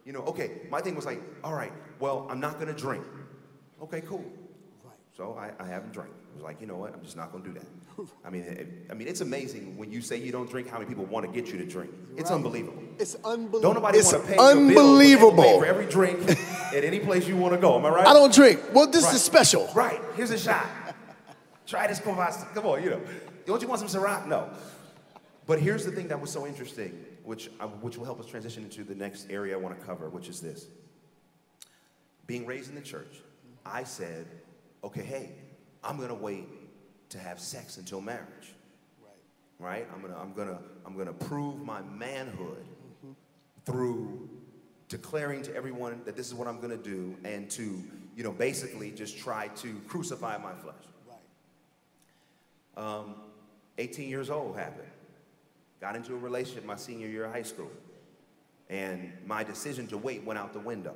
[0.05, 3.03] you know, okay, my thing was like, all right, well, I'm not gonna drink.
[3.81, 4.25] Okay, cool.
[4.83, 4.93] Right.
[5.15, 6.11] So I, I haven't drank.
[6.31, 6.93] I was like, you know what?
[6.93, 8.07] I'm just not going to do that.
[8.25, 10.87] I mean, it, I mean, it's amazing when you say you don't drink, how many
[10.87, 11.91] people want to get you to drink.
[12.15, 12.83] It's unbelievable.
[12.99, 13.61] It's unbelievable.
[13.61, 15.43] Don't nobody want to pay your bills, but they will unbelievable.
[15.43, 16.29] pay for every drink
[16.75, 17.77] at any place you want to go.
[17.77, 18.07] Am I right?
[18.07, 18.59] I don't drink.
[18.73, 19.15] Well, this Right.
[19.15, 19.69] is special.
[19.73, 20.01] Right.
[20.15, 20.65] Here's a shot.
[21.65, 21.99] Try this.
[21.99, 23.01] Come on, you know.
[23.47, 24.27] Don't you want some Ciroc?
[24.27, 24.49] No.
[25.45, 28.63] But here's the thing that was so interesting, which, uh, which will help us transition
[28.63, 30.67] into the next area I want to cover, which is this.
[32.25, 33.21] Being raised in the church,
[33.65, 34.27] I said,
[34.83, 35.31] okay, hey,
[35.81, 36.49] I'm going to wait
[37.09, 38.53] to have sex until marriage.
[39.59, 39.87] Right?
[39.93, 42.65] I'm going to I'm to I'm to prove my manhood
[43.65, 44.29] through
[44.89, 47.83] declaring to everyone that this is what I'm going to do and to,
[48.15, 50.75] you know, basically just try to crucify my flesh.
[51.07, 52.83] Right.
[52.85, 53.15] Um,
[53.77, 54.87] 18 years old happened.
[55.79, 57.71] Got into a relationship my senior year of high school.
[58.69, 60.95] And my decision to wait went out the window.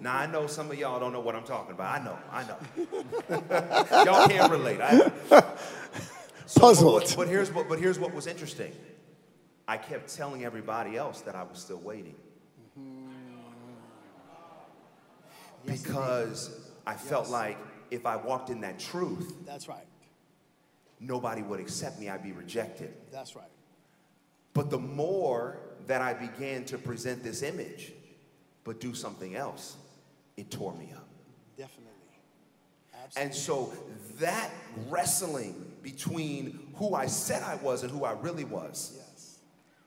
[0.00, 2.00] Now I know some of y'all don't know what I'm talking about.
[2.00, 4.04] I know, I know.
[4.04, 4.80] y'all can't relate.
[4.80, 5.10] I.
[6.48, 7.02] So, Puzzled.
[7.02, 8.72] But, but here's what but here's what was interesting.
[9.68, 12.14] I kept telling everybody else that I was still waiting.
[12.80, 13.10] Mm-hmm.
[15.66, 17.58] Because I felt like
[17.90, 19.84] if I walked in that truth, That's right.
[21.00, 22.92] Nobody would accept me, I'd be rejected.
[23.12, 23.44] That's right.
[24.54, 27.92] But the more that I began to present this image,
[28.64, 29.76] but do something else,
[30.36, 31.08] it tore me up.
[31.56, 31.92] Definitely.
[32.92, 33.22] Absolutely.
[33.22, 33.72] And so
[34.18, 34.50] that
[34.88, 39.38] wrestling between who I said I was and who I really was, Yes.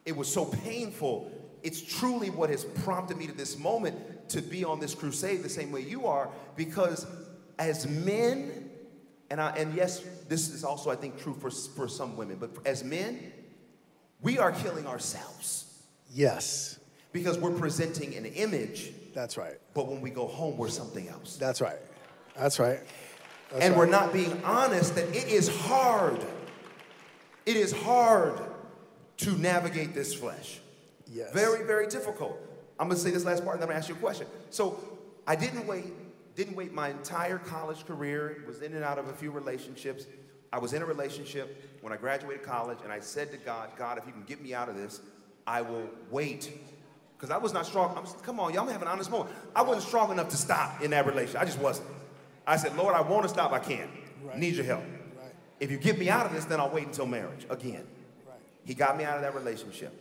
[0.06, 1.32] it was so painful.
[1.64, 5.50] It's truly what has prompted me to this moment to be on this crusade the
[5.50, 7.06] same way you are, because
[7.60, 8.61] as men,
[9.32, 12.52] and, I, and yes, this is also, I think, true for, for some women, but
[12.66, 13.32] as men,
[14.22, 16.78] we are killing ourselves Yes.
[17.14, 19.56] because we're presenting an image, That's right.
[19.74, 21.38] but when we go home, we're something else.
[21.38, 21.80] That's right.
[22.36, 22.82] That's right.
[23.50, 23.78] That's and right.
[23.80, 26.20] we're not being honest that it is hard.
[27.46, 28.38] It is hard
[29.18, 30.60] to navigate this flesh.
[31.08, 31.32] Yes.
[31.34, 32.38] Very, very difficult.
[32.80, 34.28] I'm gonna say this last part and then I'm gonna ask you a question.
[34.50, 34.78] So
[35.26, 35.86] I didn't wait,
[36.44, 40.06] didn't wait my entire college career, was in and out of a few relationships.
[40.52, 44.00] I was in a relationship when I graduated college, and I said to God, God,
[44.00, 45.02] if you can get me out of this,
[45.46, 46.52] I will wait.
[47.16, 47.96] Because I was not strong.
[47.96, 49.36] I'm, come on, y'all, I'm having an honest moment.
[49.56, 51.40] I wasn't strong enough to stop in that relationship.
[51.40, 51.88] I just wasn't.
[52.48, 53.92] I said, Lord, I want to stop, I can't.
[54.36, 54.84] Need your help.
[55.60, 57.86] If you get me out of this, then I'll wait until marriage again.
[58.66, 59.94] He got me out of that relationship.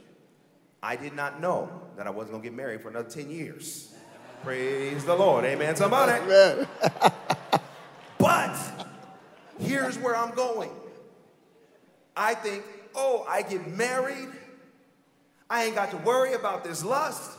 [0.82, 1.68] I did not know
[1.99, 3.95] that I wasn't going to get married for another 10 years.
[4.43, 5.45] Praise the Lord.
[5.45, 5.76] Amen.
[5.76, 6.12] Somebody.
[6.12, 6.66] Amen.
[8.18, 8.55] But
[9.59, 10.70] here's where I'm going.
[12.14, 12.62] I think,
[12.95, 14.28] oh, I get married.
[15.49, 17.38] I ain't got to worry about this lust.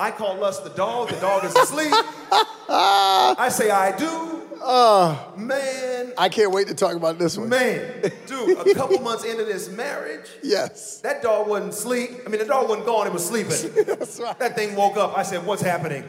[0.00, 1.10] I call lust the dog.
[1.10, 1.92] The dog is asleep.
[2.70, 4.36] I say I do.
[4.62, 7.48] Uh, man, I can't wait to talk about this one.
[7.48, 11.00] man, dude, a couple months into this marriage, Yes.
[11.00, 12.10] that dog wasn't asleep.
[12.26, 13.84] I mean, the dog wasn't gone, it was sleeping.
[13.86, 14.38] That's right.
[14.38, 15.16] That thing woke up.
[15.16, 16.04] I said, What's happening?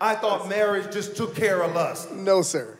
[0.00, 2.12] I thought marriage just took care of lust.
[2.12, 2.78] No, sir.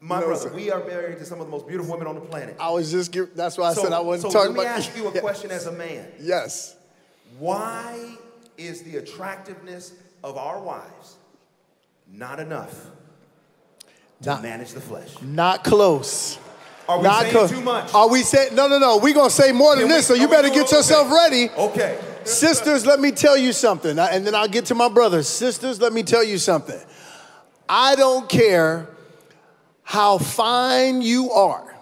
[0.00, 0.54] My No, brother, sir.
[0.54, 2.56] we are married to some of the most beautiful women on the planet.
[2.58, 4.54] I was just, that's why I so said I wasn't talking.
[4.54, 6.06] so talking let me about ask you a question as a man.
[6.20, 6.76] Yes.
[7.38, 8.16] Why
[8.58, 9.92] is the attractiveness
[10.22, 11.16] of our wives
[12.12, 12.86] not enough
[14.22, 15.10] to Not- manage the flesh?
[15.22, 16.38] Not close.
[16.88, 17.50] Are we Not saying close.
[17.50, 17.94] too much?
[17.94, 20.28] Are we saying no no no, we're gonna say more than we- this, so you
[20.28, 21.14] better get yourself okay.
[21.14, 21.50] ready.
[21.56, 21.98] Okay.
[22.24, 25.28] Sisters, let me tell you something, and then I'll get to my brothers.
[25.28, 26.80] Sisters, let me tell you something.
[27.68, 28.88] I don't care
[29.82, 31.74] how fine you are.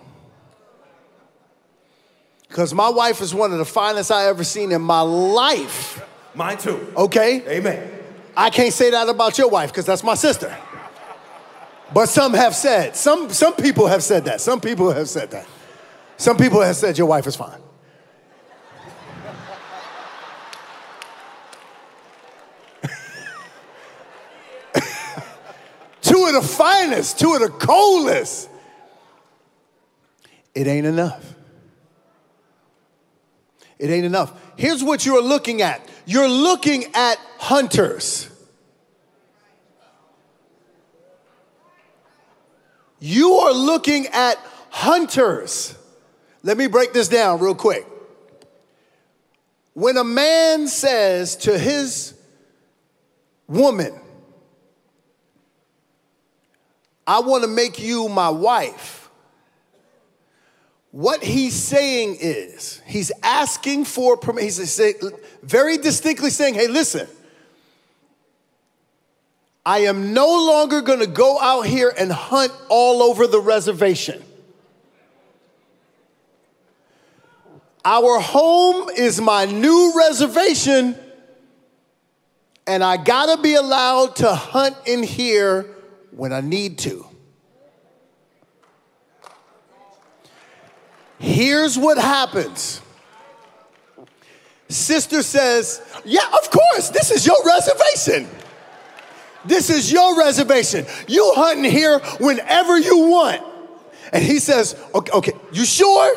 [2.48, 6.02] Because my wife is one of the finest I ever seen in my life.
[6.34, 6.92] Mine too.
[6.96, 7.46] Okay?
[7.48, 7.90] Amen.
[8.36, 10.56] I can't say that about your wife because that's my sister.
[11.92, 14.40] But some have said, some, some people have said that.
[14.40, 15.48] Some people have said that.
[16.16, 17.58] Some people have said your wife is fine.
[26.02, 28.48] two of the finest, two of the coldest.
[30.54, 31.34] It ain't enough.
[33.78, 34.32] It ain't enough.
[34.56, 38.28] Here's what you're looking at you're looking at hunters.
[42.98, 44.36] You are looking at
[44.70, 45.78] hunters.
[46.42, 47.86] Let me break this down real quick.
[49.74, 52.14] When a man says to his
[53.46, 53.94] woman,
[57.06, 58.99] I want to make you my wife,
[60.92, 64.62] what he's saying is, he's asking for permission.
[64.62, 64.94] He's say-
[65.42, 67.06] very distinctly saying, hey, listen,
[69.64, 74.22] I am no longer going to go out here and hunt all over the reservation.
[77.84, 80.96] Our home is my new reservation,
[82.66, 85.66] and I gotta be allowed to hunt in here
[86.10, 87.09] when I need to.
[91.20, 92.80] Here's what happens.
[94.70, 98.26] Sister says, Yeah, of course, this is your reservation.
[99.44, 100.86] This is your reservation.
[101.06, 103.42] You hunting here whenever you want.
[104.14, 106.16] And he says, Okay, okay you sure?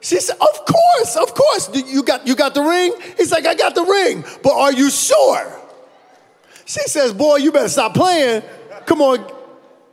[0.00, 1.70] She said, Of course, of course.
[1.74, 2.94] You got, you got the ring?
[3.16, 5.52] He's like, I got the ring, but are you sure?
[6.64, 8.44] She says, Boy, you better stop playing.
[8.86, 9.35] Come on.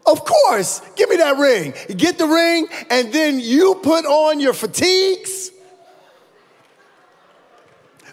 [0.06, 1.74] Of course, give me that ring.
[1.96, 5.52] get the ring, and then you put on your fatigues.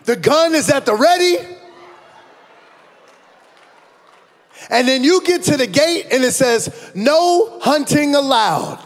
[0.05, 1.38] The gun is at the ready.
[4.68, 8.84] And then you get to the gate and it says, No hunting allowed.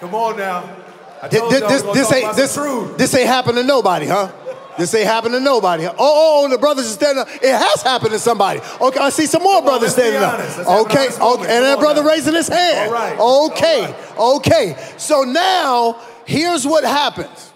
[0.00, 0.87] Come on now.
[1.30, 2.54] This, this, this ain't this,
[2.96, 4.30] this ain't happened to nobody, huh?
[4.78, 5.86] This ain't happened to nobody.
[5.86, 7.28] Oh, oh, oh, the brothers are standing up.
[7.42, 8.60] It has happened to somebody.
[8.80, 10.38] Okay, I see some more brothers standing up.
[10.86, 12.08] Okay, okay, and that brother now.
[12.08, 12.92] raising his hand.
[12.92, 13.18] Right.
[13.18, 14.18] Okay, right.
[14.18, 14.76] okay.
[14.96, 17.52] So now, here's what happens.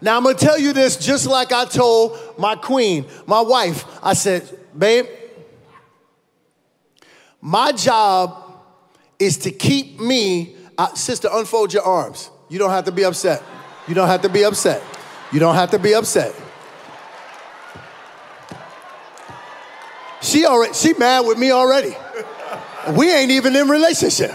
[0.00, 3.84] Now, I'm gonna tell you this just like I told my queen, my wife.
[4.02, 5.06] I said, babe,
[7.40, 8.62] my job
[9.20, 12.30] is to keep me uh, sister, unfold your arms.
[12.50, 13.42] You don't have to be upset.
[13.86, 14.82] You don't have to be upset.
[15.32, 16.34] You don't have to be upset.
[20.20, 21.96] She already she mad with me already.
[22.96, 24.32] We ain't even in relationship.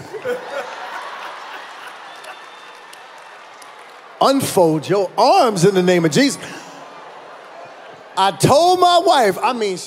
[4.20, 6.42] Unfold your arms in the name of Jesus.
[8.16, 9.78] I told my wife, I mean,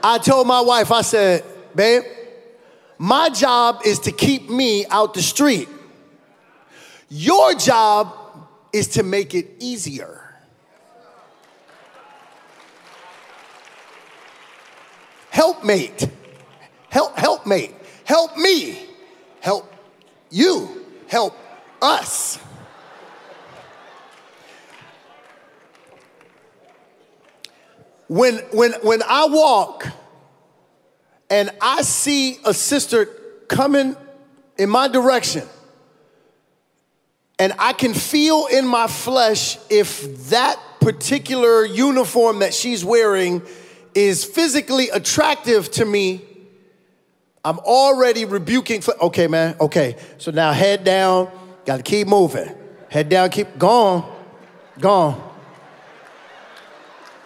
[0.00, 2.04] I told my wife, I said, babe,
[2.98, 5.68] my job is to keep me out the street.
[7.10, 8.16] Your job
[8.72, 10.16] is to make it easier.
[15.30, 16.08] Helpmate.
[16.88, 17.74] Help, helpmate.
[18.04, 18.86] Help me.
[19.40, 19.72] Help
[20.30, 20.86] you.
[21.08, 21.36] Help
[21.82, 22.38] us.
[28.06, 29.86] When, when, when I walk,
[31.28, 33.06] and I see a sister
[33.48, 33.96] coming
[34.58, 35.48] in my direction,
[37.40, 43.42] and I can feel in my flesh if that particular uniform that she's wearing
[43.94, 46.24] is physically attractive to me,
[47.44, 48.82] I'm already rebuking.
[49.00, 49.96] okay, man, okay.
[50.18, 51.30] So now head down,
[51.64, 52.54] gotta keep moving.
[52.88, 54.08] Head down, keep gone,
[54.78, 55.20] gone,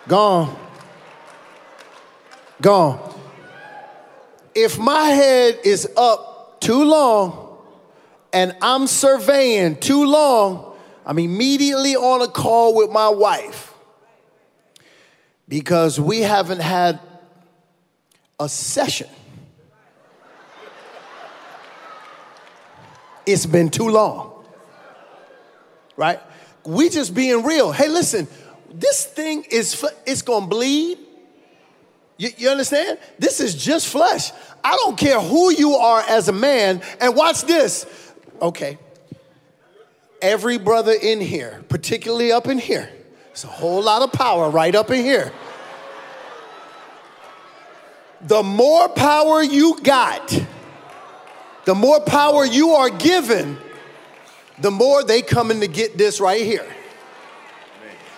[0.09, 0.57] gone,
[2.61, 3.15] gone
[4.55, 7.44] if my head is up too long
[8.35, 10.77] and I'm surveying too long,
[11.07, 13.73] I'm immediately on a call with my wife
[15.49, 16.99] because we haven't had
[18.41, 19.09] a session.
[23.25, 24.45] It's been too long.
[25.97, 26.21] Right?
[26.65, 27.71] We just being real.
[27.71, 28.27] Hey, listen,
[28.69, 30.99] this thing is it's gonna bleed.
[32.17, 32.99] You, you, understand?
[33.19, 34.31] This is just flesh.
[34.63, 36.81] I don't care who you are as a man.
[37.01, 37.87] And watch this.
[38.41, 38.79] Okay.
[40.21, 42.91] Every brother in here, particularly up in here,
[43.31, 45.33] it's a whole lot of power right up in here.
[48.23, 50.41] The more power you got,
[51.65, 53.59] the more power you are given,
[54.59, 56.67] the more they coming to get this right here.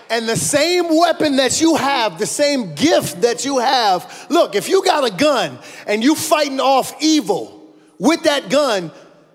[0.08, 4.68] And the same weapon that you have, the same gift that you have, look, if
[4.68, 5.58] you got a gun
[5.88, 8.92] and you fighting off evil with that gun,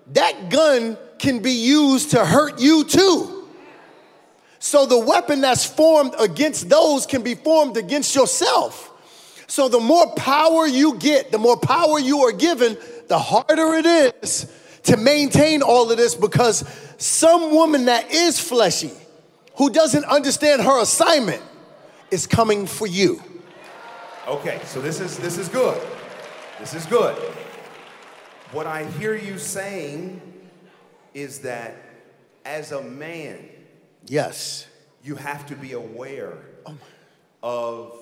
[0.08, 3.48] that gun can be used to hurt you too.
[4.60, 8.90] So the weapon that's formed against those can be formed against yourself.
[9.48, 12.78] So the more power you get, the more power you are given,
[13.08, 14.52] the harder it is
[14.84, 16.64] to maintain all of this because
[16.98, 18.92] some woman that is fleshy,
[19.56, 21.42] who doesn't understand her assignment
[22.10, 23.22] is coming for you.
[24.28, 25.82] Okay, so this is this is good.
[26.60, 27.18] This is good.
[28.52, 30.22] What I hear you saying
[31.14, 31.76] is that
[32.44, 33.40] as a man,
[34.08, 34.68] yes,
[35.04, 36.34] you have to be aware
[37.42, 37.94] of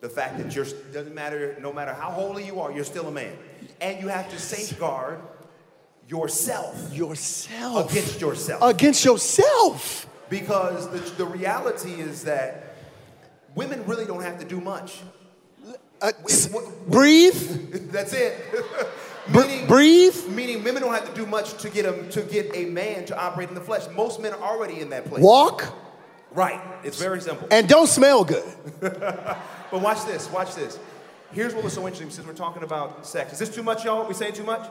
[0.00, 3.10] the fact that you're doesn't matter no matter how holy you are, you're still a
[3.10, 3.36] man.
[3.80, 5.20] And you have to safeguard
[6.08, 7.90] yourself Yourself.
[7.90, 8.62] against yourself.
[8.62, 10.06] Against yourself.
[10.28, 12.76] Because the, the reality is that
[13.54, 15.00] women really don't have to do much.
[16.02, 17.90] Uh, s- what- breathe.
[17.92, 18.36] That's it.
[19.32, 20.28] Br- meaning, breathe.
[20.28, 23.18] meaning women don't have to do much to get a, to get a man to
[23.18, 23.82] operate in the flesh.
[23.94, 25.22] Most men are already in that place.
[25.22, 25.72] Walk.
[26.32, 26.60] Right.
[26.82, 27.46] It's very simple.
[27.50, 28.44] And don't smell good.
[29.70, 30.78] But watch this, watch this.
[31.32, 33.32] Here's what was so interesting since we're talking about sex.
[33.32, 34.06] Is this too much, y'all?
[34.06, 34.70] We saying too much?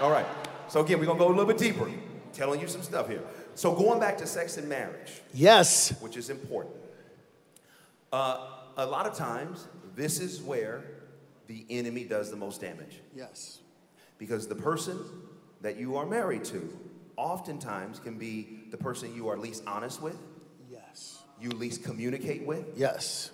[0.00, 0.24] All right.
[0.68, 1.90] So again, we're gonna go a little bit deeper,
[2.32, 3.20] telling you some stuff here.
[3.54, 5.92] So going back to sex and marriage, Yes.
[6.00, 6.74] which is important.
[8.10, 8.46] Uh,
[8.78, 10.84] a lot of times, this is where
[11.46, 13.00] the enemy does the most damage.
[13.14, 13.58] Yes.
[14.18, 14.98] Because the person
[15.60, 16.76] that you are married to
[17.16, 20.16] oftentimes can be the person you are least honest with,
[20.70, 21.22] Yes.
[21.40, 23.30] you least communicate with, Yes.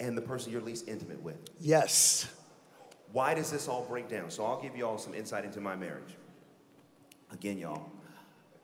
[0.00, 1.36] and the person you're least intimate with.
[1.60, 2.26] Yes.
[3.12, 4.30] Why does this all break down?
[4.30, 6.16] So I'll give you all some insight into my marriage.
[7.32, 7.90] Again, y'all,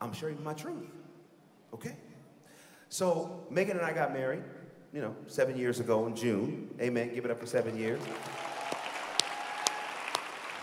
[0.01, 0.87] I'm sharing my truth.
[1.73, 1.97] Okay?
[2.89, 4.43] So Meagan and I got married,
[4.93, 6.69] you know, seven years ago in June.
[6.79, 7.13] Amen.
[7.13, 7.99] Give it up for seven years.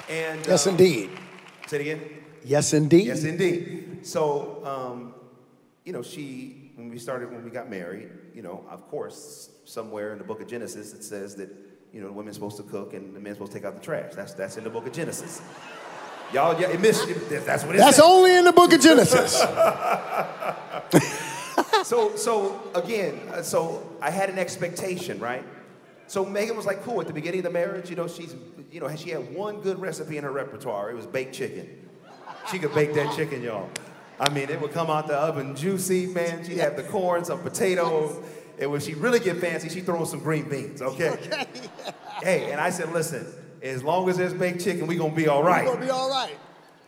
[0.08, 1.10] And Yes, uh, indeed.
[1.66, 2.00] Say it again.
[2.44, 3.06] Yes, indeed.
[3.06, 4.00] Yes, indeed.
[4.02, 5.14] So, um,
[5.84, 10.12] you know, she, when we started, when we got married, you know, of course, somewhere
[10.12, 11.50] in the book of Genesis, it says that,
[11.92, 13.80] you know, the women's supposed to cook and the men's supposed to take out the
[13.80, 14.12] trash.
[14.14, 15.40] That's, that's in the book of Genesis.
[16.32, 18.04] Y'all, yeah, it missed, it, that's what it That's says.
[18.04, 19.32] only in the book of Genesis.
[21.84, 25.44] so, so again, uh, so I had an expectation, right?
[26.12, 27.00] So Meagan was like, cool.
[27.00, 28.36] At the beginning of the marriage, you know, she's,
[28.70, 30.90] you know, she had one good recipe in her repertoire.
[30.90, 31.88] It was baked chicken.
[32.50, 33.70] She could bake that chicken, y'all.
[34.20, 36.44] I mean, it would come out the oven juicy, man.
[36.44, 38.22] She'd have the corn, some potatoes.
[38.60, 41.08] And when she really get fancy, she throw in some green beans, okay?
[41.12, 41.46] okay.
[42.22, 43.26] Hey, and I said, listen,
[43.62, 45.64] as long as there's baked chicken, we gonna be all right.
[45.64, 46.36] We're gonna be all right.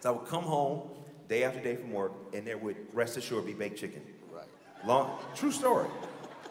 [0.01, 0.91] So I would come home
[1.31, 4.03] day after day from work, and there would, rest assured, be baked chicken.
[4.31, 4.45] Right.
[4.85, 5.89] Long, true story.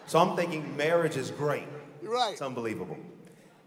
[0.08, 1.68] So I'm thinking marriage is great.
[2.14, 2.34] Right.
[2.34, 2.98] It's unbelievable.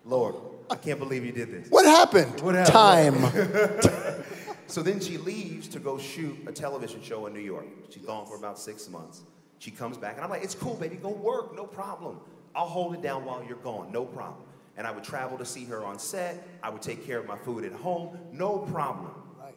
[0.05, 0.36] Lord,
[0.70, 1.68] I can't believe you did this.
[1.68, 2.40] What happened?
[2.40, 3.22] What happened?
[3.22, 4.22] Time.
[4.68, 7.66] So then she leaves to go shoot a television show in New York.
[7.88, 9.22] She's gone for about six months.
[9.59, 12.20] She comes back, and I'm like, it's cool, baby, go work, no problem.
[12.55, 14.42] I'll hold it down while you're gone, no problem.
[14.76, 16.47] And I would travel to see her on set.
[16.62, 19.12] I would take care of my food at home, no problem.
[19.40, 19.55] Right.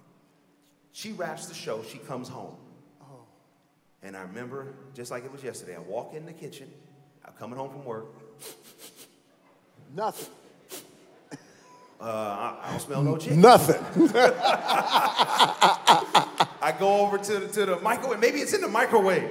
[0.91, 2.55] She wraps the show, she comes home.
[3.01, 3.25] Oh.
[4.03, 6.71] And I remember, just like it was yesterday, I walk in the kitchen,
[7.25, 8.05] I'm coming home from work,
[9.95, 10.33] Nothing.
[11.99, 13.41] uh, I, I don't smell no chicken.
[13.41, 14.09] Nothing.
[16.61, 19.29] I go over to, to the microwave, maybe it's in the microwave.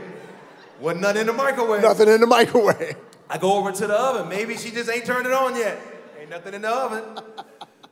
[0.80, 1.82] Wasn't nothing in the microwave.
[1.82, 2.96] Nothing in the microwave.
[3.30, 4.28] I go over to the oven.
[4.28, 5.78] Maybe she just ain't turned it on yet.
[6.18, 7.04] Ain't nothing in the oven.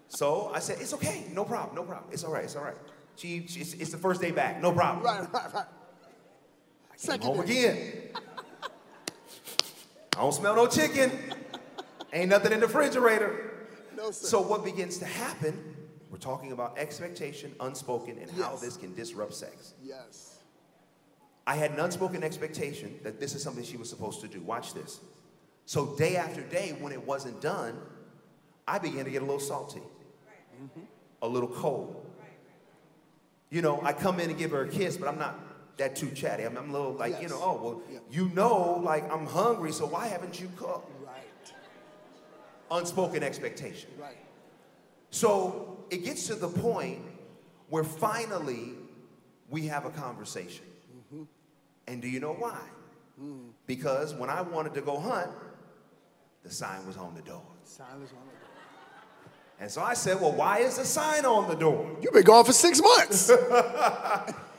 [0.09, 1.27] So I said, it's okay.
[1.33, 1.75] No problem.
[1.75, 2.11] No problem.
[2.13, 2.45] It's all right.
[2.45, 2.77] It's all right.
[3.17, 4.63] She, she it's, it's the first day back.
[4.63, 5.05] No problem.
[5.05, 5.67] Right, right, right.
[7.01, 7.93] Came home again.
[10.17, 11.13] I don't smell no chicken.
[12.13, 13.51] Ain't nothing in the refrigerator.
[13.97, 14.27] No, sir.
[14.27, 15.77] So what begins to happen?
[16.11, 19.75] We're talking about expectation, unspoken, and how this can disrupt sex.
[19.85, 20.39] Yes.
[21.47, 24.41] I had an unspoken expectation that this is something she was supposed to do.
[24.41, 25.01] Watch this.
[25.67, 27.79] So day after day, when it wasn't done,
[28.67, 29.83] I began to get a little salty,
[31.21, 32.11] a little cold.
[33.51, 35.39] You know, I come in and give her a kiss, but I'm not
[35.77, 36.45] that too chatty.
[36.45, 37.99] I'm, I'm a little like, you know, oh, well, Yeah.
[38.11, 40.91] you know, like I'm hungry, so why haven't you cooked?
[41.05, 41.53] Right.
[42.71, 43.91] Unspoken expectation.
[43.99, 44.17] Right.
[45.11, 47.01] So it gets to the point
[47.69, 48.73] where finally
[49.49, 50.65] we have a conversation.
[51.13, 51.23] Mm-hmm.
[51.87, 52.59] And do you know why?
[53.23, 53.51] Mm.
[53.67, 55.31] Because when I wanted to go hunt,
[56.43, 57.43] the sign was on the door.
[57.65, 58.47] Silence on the door.
[59.59, 61.97] And so I said, Well, why is the sign on the door?
[62.03, 63.31] You've been gone for six months.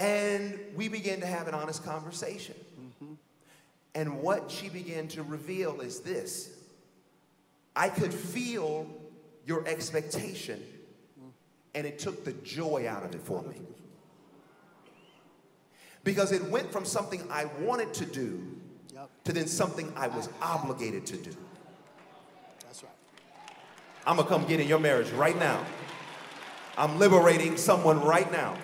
[0.00, 2.54] And we began to have an honest conversation.
[2.80, 3.14] Mm-hmm.
[3.94, 6.50] And what she began to reveal is this
[7.76, 8.86] I could feel
[9.46, 10.62] your expectation,
[11.20, 11.30] mm.
[11.74, 13.56] and it took the joy out of it for me.
[16.02, 18.56] Because it went from something I wanted to do
[18.94, 19.08] Yep.
[19.24, 21.30] to then something I was obligated to do.
[22.62, 22.92] That's right.
[24.06, 25.64] I'm gonna come get in your marriage right now.
[26.76, 28.56] I'm liberating someone right now.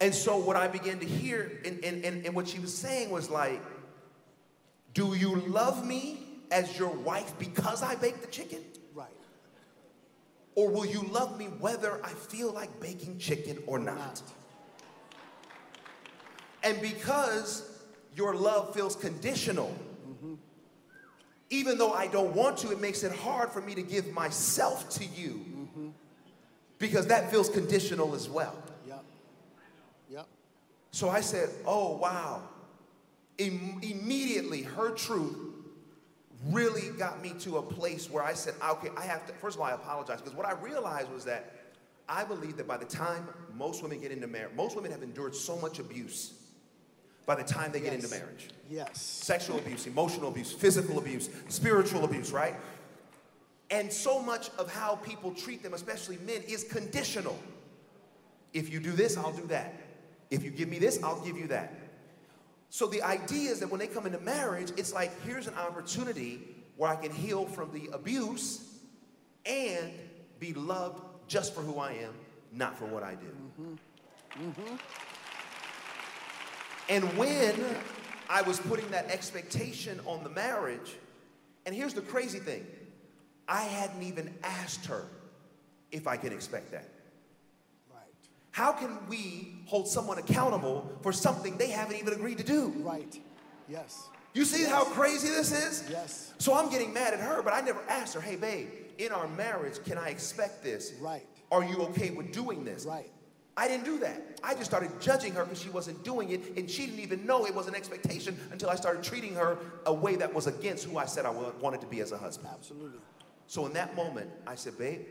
[0.00, 3.10] And so what I began to hear, and, and, and, and what she was saying
[3.10, 3.62] was like,
[4.92, 6.20] do you love me
[6.50, 8.60] as your wife because I baked the chicken?
[8.94, 9.08] Right.
[10.54, 14.22] Or will you love me whether I feel like baking chicken or not?
[16.62, 17.70] And because
[18.14, 19.74] your love feels conditional,
[20.08, 20.34] mm-hmm.
[21.50, 24.88] even though I don't want to, it makes it hard for me to give myself
[24.90, 25.88] to you mm-hmm.
[26.78, 28.56] because that feels conditional as well.
[30.10, 30.26] Yep.
[30.90, 32.42] So I said, oh, wow.
[33.38, 35.36] Im- immediately, her truth
[36.50, 39.60] really got me to a place where I said, okay, I have to, first of
[39.60, 41.52] all, I apologize because what I realized was that
[42.08, 45.34] I believe that by the time most women get into marriage, most women have endured
[45.34, 46.34] so much abuse
[47.26, 49.00] by the time they get into marriage Yes.
[49.00, 52.54] sexual abuse, emotional abuse, physical abuse, spiritual abuse, right?
[53.70, 57.36] And so much of how people treat them, especially men, is conditional.
[58.52, 59.74] If you do this, I'll do that.
[60.30, 61.72] If you give me this, I'll give you that.
[62.70, 66.40] So the idea is that when they come into marriage, it's like here's an opportunity
[66.76, 68.60] where I can heal from the abuse
[69.44, 69.92] and
[70.38, 72.12] be loved just for who I am,
[72.52, 73.76] not for what I do.
[74.40, 74.76] Mm-hmm.
[76.88, 77.64] And when
[78.28, 80.96] I was putting that expectation on the marriage,
[81.64, 82.66] and here's the crazy thing
[83.48, 85.06] I hadn't even asked her
[85.90, 86.88] if I could expect that.
[88.56, 92.68] How can we hold someone accountable for something they haven't even agreed to do?
[92.78, 93.20] Right.
[93.68, 94.08] Yes.
[94.32, 95.84] You see how crazy this is?
[95.90, 96.32] Yes.
[96.38, 99.28] So I'm getting mad at her, but I never asked her, hey, babe, in our
[99.28, 100.94] marriage, can I expect this?
[101.02, 101.26] Right.
[101.52, 102.86] Are you okay with doing this?
[102.86, 103.10] Right.
[103.58, 104.40] I didn't do that.
[104.42, 107.44] I just started judging her because she wasn't doing it, and she didn't even know
[107.44, 110.96] it was an expectation until I started treating her a way that was against who
[110.96, 111.30] I said I
[111.60, 112.48] wanted to be as a husband.
[112.54, 113.00] Absolutely.
[113.48, 115.02] So in that moment, I said, babe,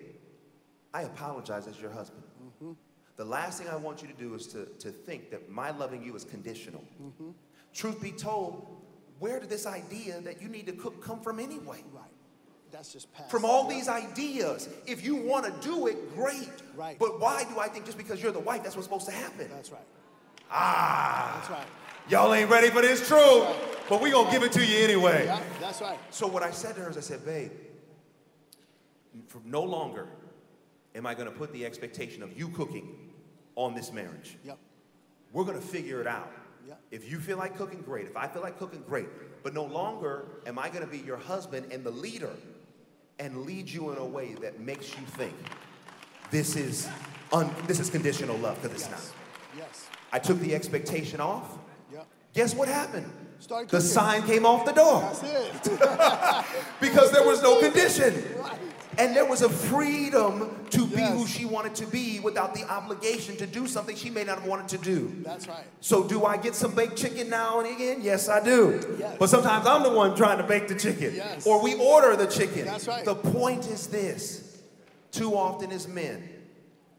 [0.96, 2.24] I apologize as your husband.
[2.44, 2.72] Mm-hmm.
[3.18, 6.04] The last thing I want you to do is to, to think that my loving
[6.04, 6.84] you is conditional.
[7.74, 8.68] Truth be told,
[9.20, 11.84] where did this idea that you need to cook come from anyway?
[11.94, 12.04] Right.
[12.72, 13.32] That's just past.
[13.32, 14.68] From all these ideas.
[14.86, 16.50] If you want to do it, great.
[16.76, 17.00] Right.
[17.00, 19.48] But why do I think just because you're the wife, that's what's supposed to happen?
[19.50, 19.88] That's right.
[20.52, 21.36] Ah.
[21.38, 21.68] That's right.
[22.10, 23.48] Y'all ain't ready for this truth,
[23.90, 25.26] but we gonna give it to you anyway.
[25.26, 25.98] Yeah, that's right.
[26.12, 27.52] So what I said to her is I said, babe,
[29.28, 30.08] for no longer
[30.94, 33.05] am I gonna put the expectation of you cooking
[33.56, 34.38] on this marriage.
[34.44, 34.58] Yep.
[35.34, 36.32] We're gonna figure it out.
[36.68, 36.80] Yep.
[36.92, 38.06] If you feel like cooking, great.
[38.08, 39.08] If I feel like cooking, great.
[39.44, 42.32] But no longer am I gonna be your husband and the leader
[43.20, 45.34] and lead you in a way that makes you think
[46.32, 46.88] this is
[47.32, 49.02] un- this is conditional love, because it's not.
[49.58, 49.88] Yes.
[50.12, 51.58] I took the expectation off.
[51.92, 52.08] Yep.
[52.34, 53.12] Guess what happened?
[53.40, 55.80] Started The sign came off the door That's it.
[56.82, 58.14] because there was no condition.
[58.40, 58.58] right.
[58.98, 63.36] And there was a freedom to be who she wanted to be without the obligation
[63.38, 65.14] to do something she may not have wanted to do.
[65.24, 65.64] That's right.
[65.82, 68.00] So, do I get some baked chicken now and again?
[68.02, 68.98] Yes, I do.
[69.00, 69.18] Yes.
[69.20, 71.16] But sometimes I'm the one trying to bake the chicken.
[71.16, 71.46] Yes.
[71.46, 72.66] Or we order the chicken.
[72.66, 73.04] That's right.
[73.04, 74.62] The point is this
[75.12, 76.30] too often as men,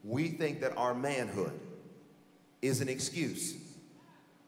[0.03, 1.53] we think that our manhood
[2.63, 3.55] is an excuse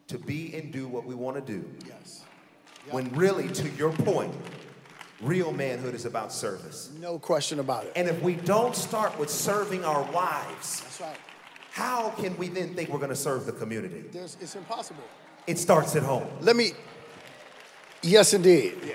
[0.08, 1.68] to be and do what we want to do.
[1.86, 2.24] Yes.
[2.90, 4.34] When really, to your point,
[5.20, 6.90] real manhood is about service.
[7.00, 7.92] No question about it.
[7.96, 11.16] And if we don't start with serving our wives, That's right.
[11.72, 14.04] how can we then think we're going to serve the community?
[14.12, 15.02] There's, it's impossible.
[15.46, 16.26] It starts at home.
[16.40, 16.72] Let me.
[18.02, 18.76] Yes, indeed.
[18.86, 18.94] Yeah.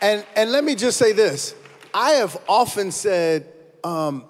[0.00, 1.54] And and let me just say this.
[1.92, 3.52] I have often said,
[3.84, 4.24] um,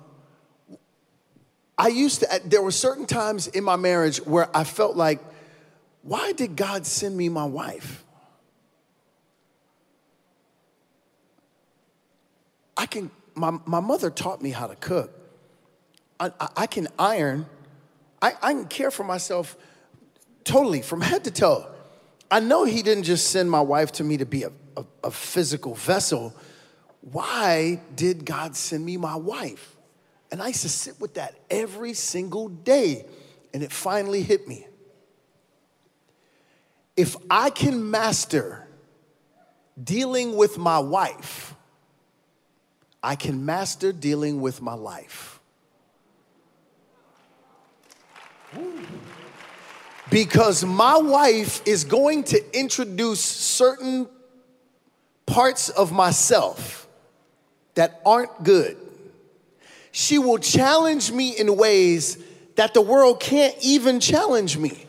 [1.78, 2.40] I used to.
[2.44, 5.20] There were certain times in my marriage where I felt like,
[6.02, 8.04] why did God send me my wife?
[12.80, 13.10] I can.
[13.34, 15.12] My my mother taught me how to cook.
[16.18, 17.44] I, I, I can iron.
[18.22, 19.54] I, I can care for myself
[20.44, 21.66] totally from head to toe.
[22.30, 25.10] I know he didn't just send my wife to me to be a, a, a
[25.10, 26.34] physical vessel.
[27.02, 29.76] Why did God send me my wife?
[30.32, 33.04] And I used to sit with that every single day,
[33.52, 34.66] and it finally hit me.
[36.96, 38.66] If I can master
[39.82, 41.54] dealing with my wife,
[43.02, 45.40] I can master dealing with my life.
[50.10, 54.08] Because my wife is going to introduce certain
[55.24, 56.88] parts of myself
[57.74, 58.76] that aren't good.
[59.92, 62.18] She will challenge me in ways
[62.56, 64.86] that the world can't even challenge me.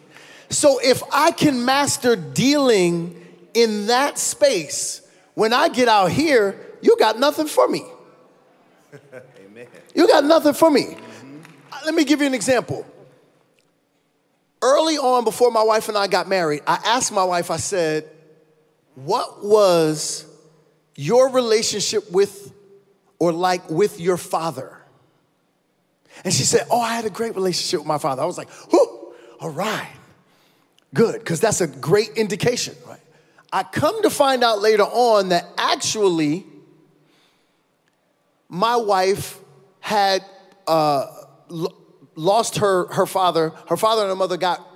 [0.49, 5.01] So if I can master dealing in that space,
[5.36, 7.86] when I get out here, you got nothing for me.
[9.46, 9.68] Amen.
[9.96, 10.96] You got nothing for me.
[11.72, 12.86] Uh, Let me give you an example.
[14.62, 18.10] Early on, before my wife and I got married, I asked my wife, I said,
[18.96, 20.26] What was
[20.96, 22.54] your relationship with
[23.18, 24.78] or like with your father?
[26.24, 28.22] And she said, Oh, I had a great relationship with my father.
[28.22, 29.92] I was like, Whoo, all right,
[30.94, 33.00] good, because that's a great indication, right?
[33.52, 36.46] I come to find out later on that actually,
[38.52, 39.39] my wife
[39.80, 40.26] had
[40.68, 41.06] uh,
[42.16, 43.54] lost her, her father.
[43.70, 44.68] Her father and her mother got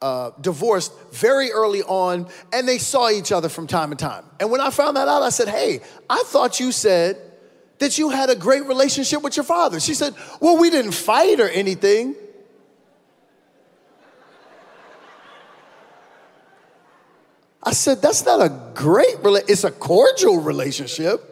[0.00, 4.24] uh, divorced very early on, and they saw each other from time to time.
[4.40, 7.20] And when I found that out, I said, Hey, I thought you said
[7.80, 9.78] that you had a great relationship with your father.
[9.78, 12.16] She said, Well, we didn't fight or anything.
[17.62, 19.50] I said, That's not a great relationship.
[19.50, 21.27] It's a cordial relationship,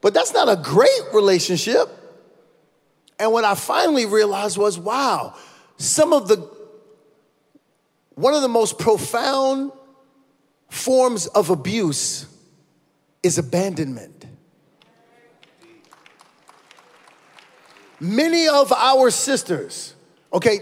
[0.00, 1.88] but that's not a great relationship.
[3.18, 5.34] And what I finally realized was wow,
[5.76, 6.48] some of the,
[8.14, 9.72] one of the most profound
[10.70, 12.26] forms of abuse
[13.22, 14.26] is abandonment.
[18.00, 19.94] Many of our sisters,
[20.32, 20.60] okay,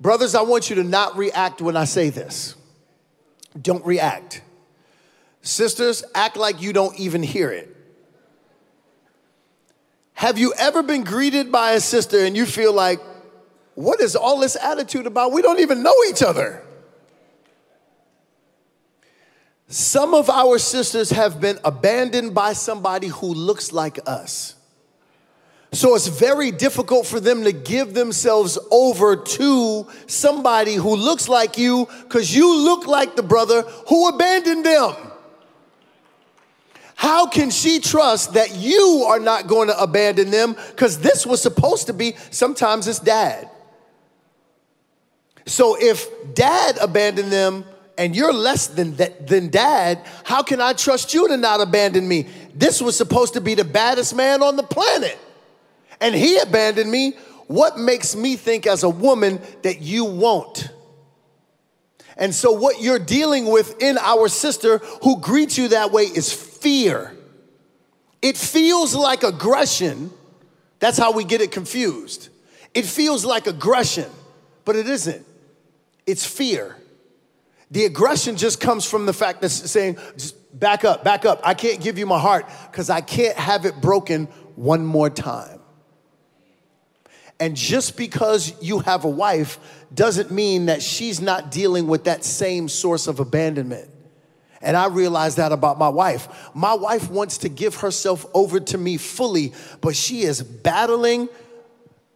[0.00, 2.56] brothers, I want you to not react when I say this.
[3.60, 4.42] Don't react.
[5.42, 7.74] Sisters, act like you don't even hear it.
[10.14, 13.00] Have you ever been greeted by a sister and you feel like,
[13.74, 15.32] what is all this attitude about?
[15.32, 16.62] We don't even know each other.
[19.68, 24.56] Some of our sisters have been abandoned by somebody who looks like us.
[25.72, 31.56] So it's very difficult for them to give themselves over to somebody who looks like
[31.56, 34.96] you because you look like the brother who abandoned them.
[37.00, 40.54] How can she trust that you are not going to abandon them?
[40.68, 43.48] Because this was supposed to be, sometimes it's dad.
[45.46, 47.64] So if dad abandoned them
[47.96, 52.06] and you're less than, that, than dad, how can I trust you to not abandon
[52.06, 52.28] me?
[52.54, 55.18] This was supposed to be the baddest man on the planet
[56.02, 57.14] and he abandoned me,
[57.46, 60.68] what makes me think as a woman that you won't?
[62.18, 66.49] And so, what you're dealing with in our sister who greets you that way is
[66.60, 67.16] fear.
[68.22, 70.10] It feels like aggression.
[70.78, 72.28] That's how we get it confused.
[72.74, 74.10] It feels like aggression,
[74.64, 75.26] but it isn't.
[76.06, 76.76] It's fear.
[77.70, 81.40] The aggression just comes from the fact that saying, just back up, back up.
[81.44, 85.60] I can't give you my heart because I can't have it broken one more time.
[87.38, 89.58] And just because you have a wife
[89.94, 93.89] doesn't mean that she's not dealing with that same source of abandonment.
[94.60, 96.50] And I realize that about my wife.
[96.54, 101.28] My wife wants to give herself over to me fully, but she is battling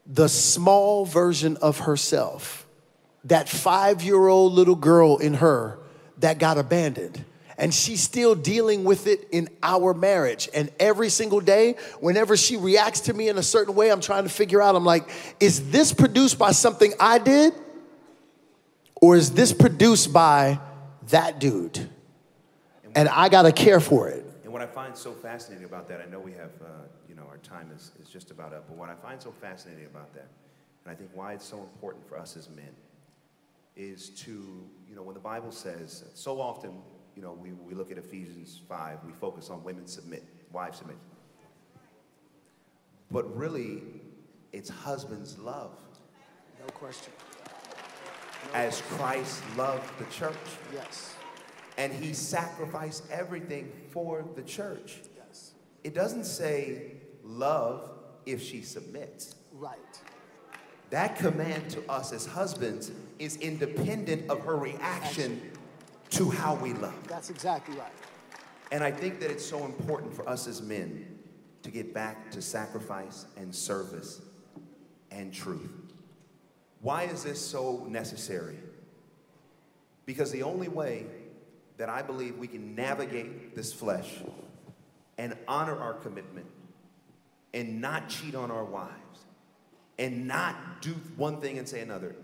[0.06, 2.66] the small version of herself.
[3.24, 5.78] That five year old little girl in her
[6.18, 7.24] that got abandoned
[7.56, 10.48] and she's still dealing with it in our marriage.
[10.54, 14.24] And every single day, whenever she reacts to me in a certain way, I'm trying
[14.24, 15.08] to figure out, I'm like,
[15.40, 17.54] is this produced by something I did?
[19.00, 20.58] Or is this produced by
[21.08, 21.88] that dude?
[22.94, 24.24] And I gotta care for it.
[24.44, 26.68] And what I find so fascinating about that, I know we have, uh,
[27.08, 29.86] you know, our time is, is just about up, but what I find so fascinating
[29.86, 30.28] about that,
[30.84, 32.70] and I think why it's so important for us as men,
[33.76, 34.30] is to,
[34.88, 36.72] you know, when the Bible says, so often
[37.16, 40.96] you know, we, we look at Ephesians 5, we focus on women submit, wives submit.
[43.10, 43.82] But really,
[44.52, 45.78] it's husbands love.
[46.60, 47.12] No question.
[48.46, 48.96] No As question.
[48.96, 50.34] Christ loved the church.
[50.72, 51.14] Yes.
[51.76, 54.98] And he sacrificed everything for the church.
[55.16, 55.52] Yes.
[55.82, 57.90] It doesn't say love
[58.26, 59.34] if she submits.
[59.52, 59.78] Right.
[60.90, 65.50] That command to us as husbands is independent of her reaction
[66.10, 66.94] to how we love.
[67.08, 67.90] That's exactly right.
[68.70, 71.18] And I think that it's so important for us as men
[71.62, 74.20] to get back to sacrifice and service
[75.10, 75.70] and truth.
[76.80, 78.58] Why is this so necessary?
[80.06, 81.06] Because the only way
[81.76, 84.22] that I believe we can navigate this flesh
[85.18, 86.46] and honor our commitment
[87.52, 89.24] and not cheat on our wives
[89.98, 92.16] and not do one thing and say another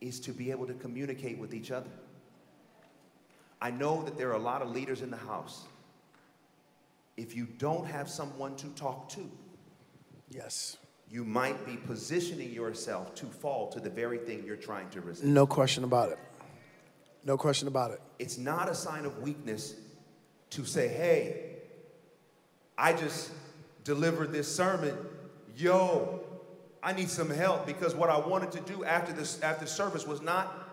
[0.00, 1.90] is to be able to communicate with each other.
[3.60, 5.64] I know that there are a lot of leaders in the house.
[7.16, 9.28] If you don't have someone to talk to,
[10.30, 10.76] yes,
[11.10, 15.26] you might be positioning yourself to fall to the very thing you're trying to resist.
[15.26, 16.18] No question about it.
[17.28, 18.00] No question about it.
[18.18, 19.74] It's not a sign of weakness
[20.48, 21.56] to say, hey,
[22.78, 23.30] I just
[23.84, 24.96] delivered this sermon.
[25.54, 26.20] Yo,
[26.82, 30.22] I need some help because what I wanted to do after this after service was
[30.22, 30.70] not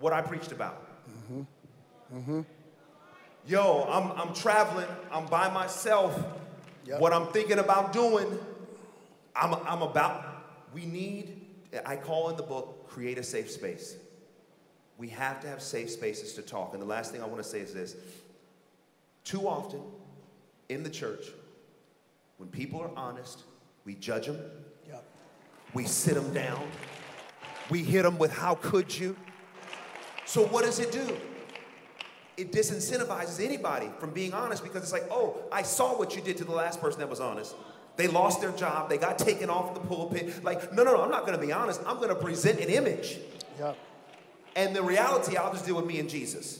[0.00, 0.82] what I preached about.
[1.10, 2.16] Mm-hmm.
[2.16, 2.40] Mm-hmm.
[3.46, 6.18] Yo, I'm, I'm traveling, I'm by myself.
[6.86, 7.00] Yep.
[7.00, 8.38] What I'm thinking about doing,
[9.36, 10.24] I'm, I'm about,
[10.72, 11.44] we need,
[11.84, 13.98] I call in the book, create a safe space.
[14.98, 16.74] We have to have safe spaces to talk.
[16.74, 17.96] And the last thing I want to say is this
[19.24, 19.80] too often
[20.68, 21.26] in the church,
[22.36, 23.44] when people are honest,
[23.88, 24.38] We judge them.
[25.72, 26.62] We sit them down.
[27.70, 29.16] We hit them with how could you?
[30.26, 31.16] So what does it do?
[32.36, 36.36] It disincentivizes anybody from being honest because it's like, oh, I saw what you did
[36.36, 37.54] to the last person that was honest.
[37.96, 38.90] They lost their job.
[38.90, 40.44] They got taken off the pulpit.
[40.44, 41.80] Like, no, no, no, I'm not going to be honest.
[41.86, 43.18] I'm going to present an image.
[43.58, 43.76] Yep.
[44.58, 46.58] And the reality, I'll just deal with me and Jesus.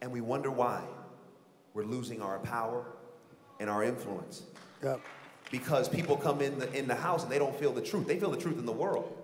[0.00, 0.82] And we wonder why
[1.74, 2.86] we're losing our power
[3.60, 4.42] and our influence.
[4.82, 5.02] Yep.
[5.50, 8.06] Because people come in the, in the house and they don't feel the truth.
[8.06, 9.14] They feel the truth in the world.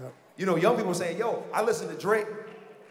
[0.00, 0.14] Yep.
[0.38, 2.26] You know, young people saying, yo, I listen to Drake.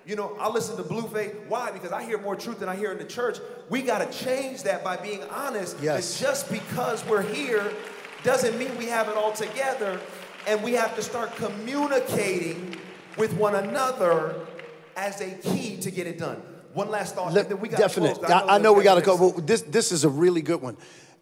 [0.06, 1.34] You know, I listen to Blueface.
[1.48, 1.72] Why?
[1.72, 3.40] Because I hear more truth than I hear in the church.
[3.70, 5.78] We got to change that by being honest.
[5.82, 6.20] Yes.
[6.20, 7.74] That just because we're here
[8.22, 10.00] doesn't mean we have it all together.
[10.46, 12.78] And we have to start communicating
[13.18, 14.36] with one another
[14.96, 16.42] as a key to get it done.
[16.74, 17.34] One last thought.
[17.34, 18.24] Let- we definite.
[18.24, 19.32] I, I know we got to go.
[19.32, 20.78] But this this is a really good one.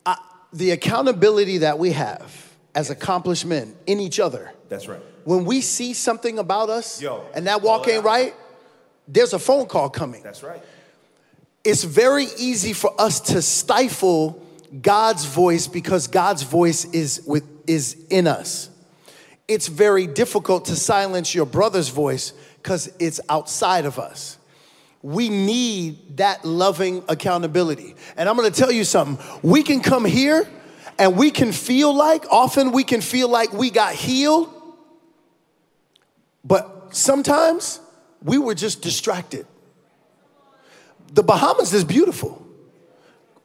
[0.06, 0.18] I,
[0.54, 4.52] the accountability that we have as accomplished men in each other.
[4.70, 5.02] That's right.
[5.26, 8.34] When we see something about us Yo, and that walk ain't right,
[9.08, 10.24] there's a phone call coming.
[10.24, 10.62] That's right.
[11.64, 14.46] It's very easy for us to stifle
[14.82, 18.70] God's voice because God's voice is with is in us.
[19.50, 24.38] It's very difficult to silence your brother's voice because it's outside of us.
[25.02, 27.96] We need that loving accountability.
[28.16, 29.18] And I'm gonna tell you something.
[29.42, 30.48] We can come here
[31.00, 34.54] and we can feel like, often we can feel like we got healed,
[36.46, 37.80] but sometimes
[38.22, 39.48] we were just distracted.
[41.14, 42.46] The Bahamas is beautiful.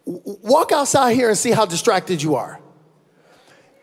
[0.04, 2.60] Walk outside here and see how distracted you are.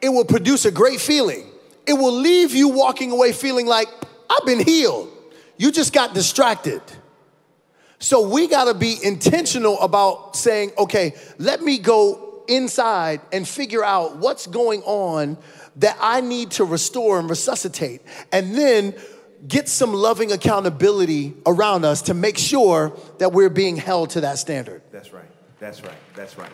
[0.01, 1.51] It will produce a great feeling.
[1.86, 3.88] It will leave you walking away feeling like,
[4.29, 5.09] I've been healed.
[5.57, 6.82] You just got distracted.
[7.99, 13.84] So we got to be intentional about saying, okay, let me go inside and figure
[13.84, 15.38] out what's going on
[15.77, 18.01] that I need to restore and resuscitate.
[18.32, 18.95] And then
[19.47, 24.38] get some loving accountability around us to make sure that we're being held to that
[24.38, 24.82] standard.
[24.91, 25.25] That's right.
[25.59, 25.97] That's right.
[26.15, 26.51] That's right.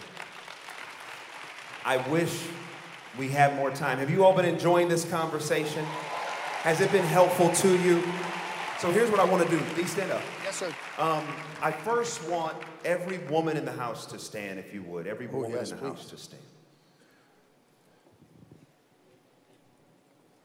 [1.86, 2.44] I wish
[3.18, 3.98] we have more time.
[3.98, 5.84] Have you all been enjoying this conversation?
[6.62, 8.04] Has it been helpful to you?
[8.80, 9.60] So here's what I want to do.
[9.74, 10.22] Please stand up.
[10.44, 10.72] Yes, sir.
[11.00, 11.24] Um,
[11.62, 12.56] I first want
[12.86, 15.08] every woman in the house to stand, if you would.
[15.08, 15.90] Every woman yes, in the please.
[15.90, 16.44] house to stand.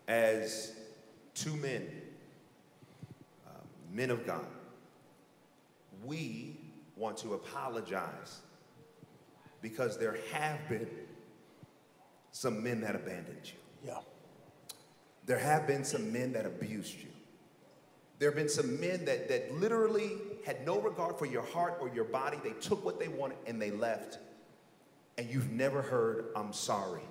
[0.09, 0.73] As
[1.35, 1.87] two men,
[3.47, 3.51] uh,
[3.93, 4.47] men of God,
[6.05, 6.57] we
[6.97, 8.41] want to apologize
[9.61, 10.89] because there have been
[12.33, 13.59] some men that abandoned you.
[13.87, 13.99] Yeah.
[15.27, 17.09] There have been some men that abused you.
[18.19, 20.13] There have been some men that, that literally
[20.45, 22.39] had no regard for your heart or your body.
[22.43, 24.19] They took what they wanted and they left.
[25.19, 27.03] And you've never heard, I'm sorry.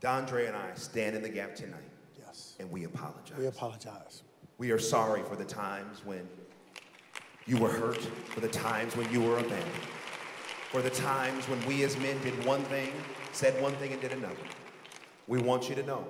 [0.00, 1.80] Dondre and I stand in the gap tonight.
[2.18, 2.54] Yes.
[2.60, 3.36] And we apologize.
[3.36, 4.22] We apologize.
[4.58, 6.28] We are sorry for the times when
[7.46, 9.64] you were hurt, for the times when you were abandoned,
[10.70, 12.92] for the times when we as men did one thing,
[13.38, 14.34] said one thing, and did another.
[15.28, 16.04] We want you to know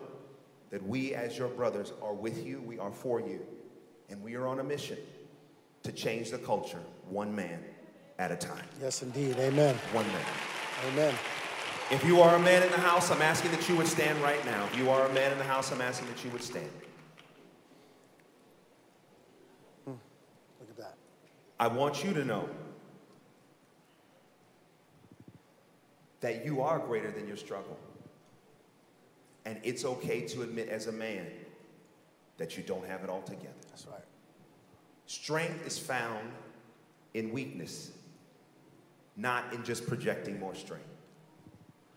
[0.70, 3.44] that we as your brothers are with you, we are for you,
[4.08, 4.96] and we are on a mission
[5.82, 7.62] to change the culture one man
[8.18, 8.64] at a time.
[8.80, 9.36] Yes, indeed.
[9.38, 9.74] Amen.
[9.92, 10.24] One man.
[10.88, 11.14] Amen.
[11.90, 14.42] If you are a man in the house, I'm asking that you would stand right
[14.46, 14.64] now.
[14.64, 16.70] If you are a man in the house, I'm asking that you would stand.
[19.84, 19.92] Hmm.
[20.60, 20.94] Look at that.
[21.60, 22.48] I want you to know
[26.20, 27.78] that you are greater than your struggle.
[29.44, 31.26] And it's okay to admit as a man
[32.36, 33.54] that you don't have it all together.
[33.68, 34.04] That's right.
[35.06, 36.30] Strength is found
[37.14, 37.90] in weakness,
[39.16, 40.84] not in just projecting more strength.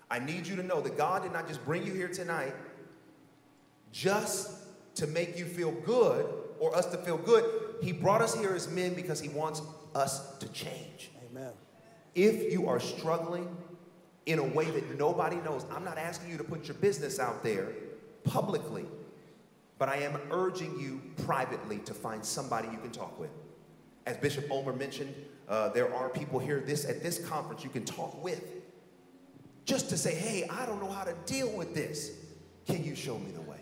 [0.09, 2.53] I need you to know that God did not just bring you here tonight
[3.91, 4.51] just
[4.95, 6.25] to make you feel good
[6.59, 7.75] or us to feel good.
[7.81, 9.61] He brought us here as men because He wants
[9.95, 11.11] us to change.
[11.29, 11.51] Amen.
[12.13, 13.55] If you are struggling
[14.25, 17.43] in a way that nobody knows, I'm not asking you to put your business out
[17.43, 17.69] there
[18.23, 18.85] publicly,
[19.77, 23.31] but I am urging you privately to find somebody you can talk with.
[24.05, 25.13] As Bishop Omer mentioned,
[25.47, 28.43] uh, there are people here this at this conference you can talk with,
[29.65, 32.11] just to say, "Hey, I don't know how to deal with this.
[32.65, 33.57] Can you show me the way?"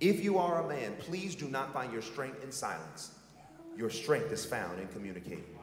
[0.00, 3.12] If you are a man, please do not find your strength in silence.
[3.76, 5.53] Your strength is found in communicating.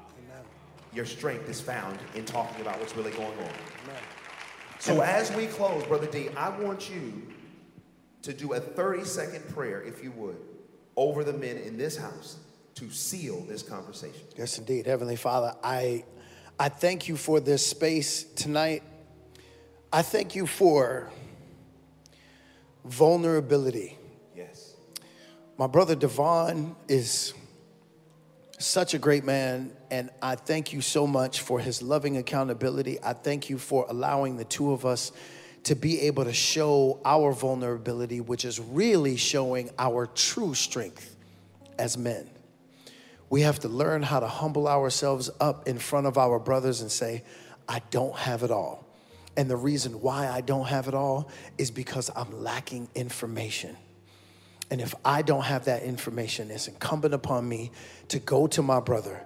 [0.94, 3.54] Your strength is found in talking about what's really going on.
[4.80, 7.22] So as we close, Brother D, I want you
[8.24, 10.38] to do a 30 second prayer, if you would,
[10.96, 12.38] over the men in this house
[12.76, 14.22] to seal this conversation.
[14.38, 14.88] Yes, indeed.
[14.88, 16.04] Heavenly Father, I,
[16.60, 18.84] I thank you for this space tonight.
[19.94, 21.12] I thank you for
[22.86, 23.98] vulnerability.
[24.36, 24.74] Yes.
[25.58, 27.34] My brother Devon is
[28.58, 32.98] such a great man, and I thank you so much for his loving accountability.
[33.04, 35.12] I thank you for allowing the two of us
[35.64, 41.16] to be able to show our vulnerability, which is really showing our true strength
[41.78, 42.30] as men.
[43.30, 46.92] We have to learn how to humble ourselves up in front of our brothers and
[46.92, 47.24] say,
[47.68, 48.88] I don't have it all.
[49.38, 53.78] And the reason why I don't have it all is because I'm lacking information.
[54.70, 57.72] And if I don't have that information, it's incumbent upon me
[58.08, 59.22] to go to my brother,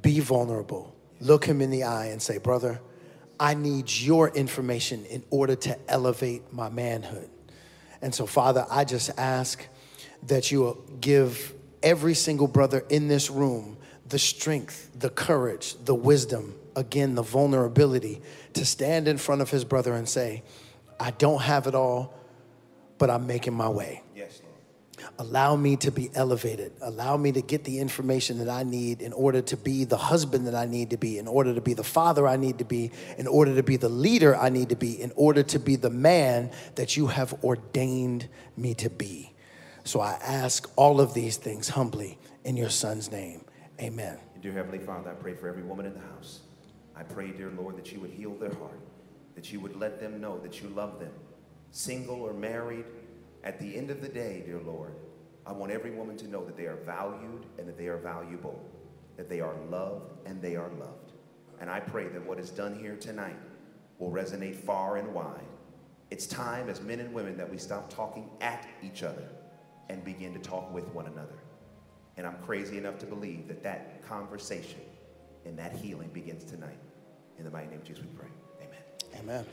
[0.00, 2.80] be vulnerable, look him in the eye, and say, Brother,
[3.40, 7.30] I need your information in order to elevate my manhood.
[8.02, 9.66] And so, Father, I just ask
[10.24, 13.76] that you will give every single brother in this room
[14.08, 18.22] the strength, the courage, the wisdom, again, the vulnerability
[18.54, 20.42] to stand in front of his brother and say,
[20.98, 22.14] I don't have it all,
[22.96, 24.02] but I'm making my way.
[25.20, 26.72] Allow me to be elevated.
[26.80, 30.46] Allow me to get the information that I need in order to be the husband
[30.46, 32.92] that I need to be, in order to be the father I need to be,
[33.16, 35.90] in order to be the leader I need to be, in order to be the
[35.90, 39.34] man that you have ordained me to be.
[39.82, 43.44] So I ask all of these things humbly in your son's name.
[43.80, 44.18] Amen.
[44.40, 46.40] Dear Heavenly Father, I pray for every woman in the house.
[46.94, 48.80] I pray, dear Lord, that you would heal their heart,
[49.34, 51.12] that you would let them know that you love them,
[51.72, 52.84] single or married.
[53.42, 54.94] At the end of the day, dear Lord,
[55.48, 58.62] I want every woman to know that they are valued and that they are valuable,
[59.16, 61.12] that they are loved and they are loved.
[61.58, 63.38] And I pray that what is done here tonight
[63.98, 65.40] will resonate far and wide.
[66.10, 69.26] It's time as men and women that we stop talking at each other
[69.88, 71.38] and begin to talk with one another.
[72.18, 74.80] And I'm crazy enough to believe that that conversation
[75.46, 76.78] and that healing begins tonight.
[77.38, 78.28] In the mighty name of Jesus, we pray.
[78.60, 79.22] Amen.
[79.22, 79.46] Amen.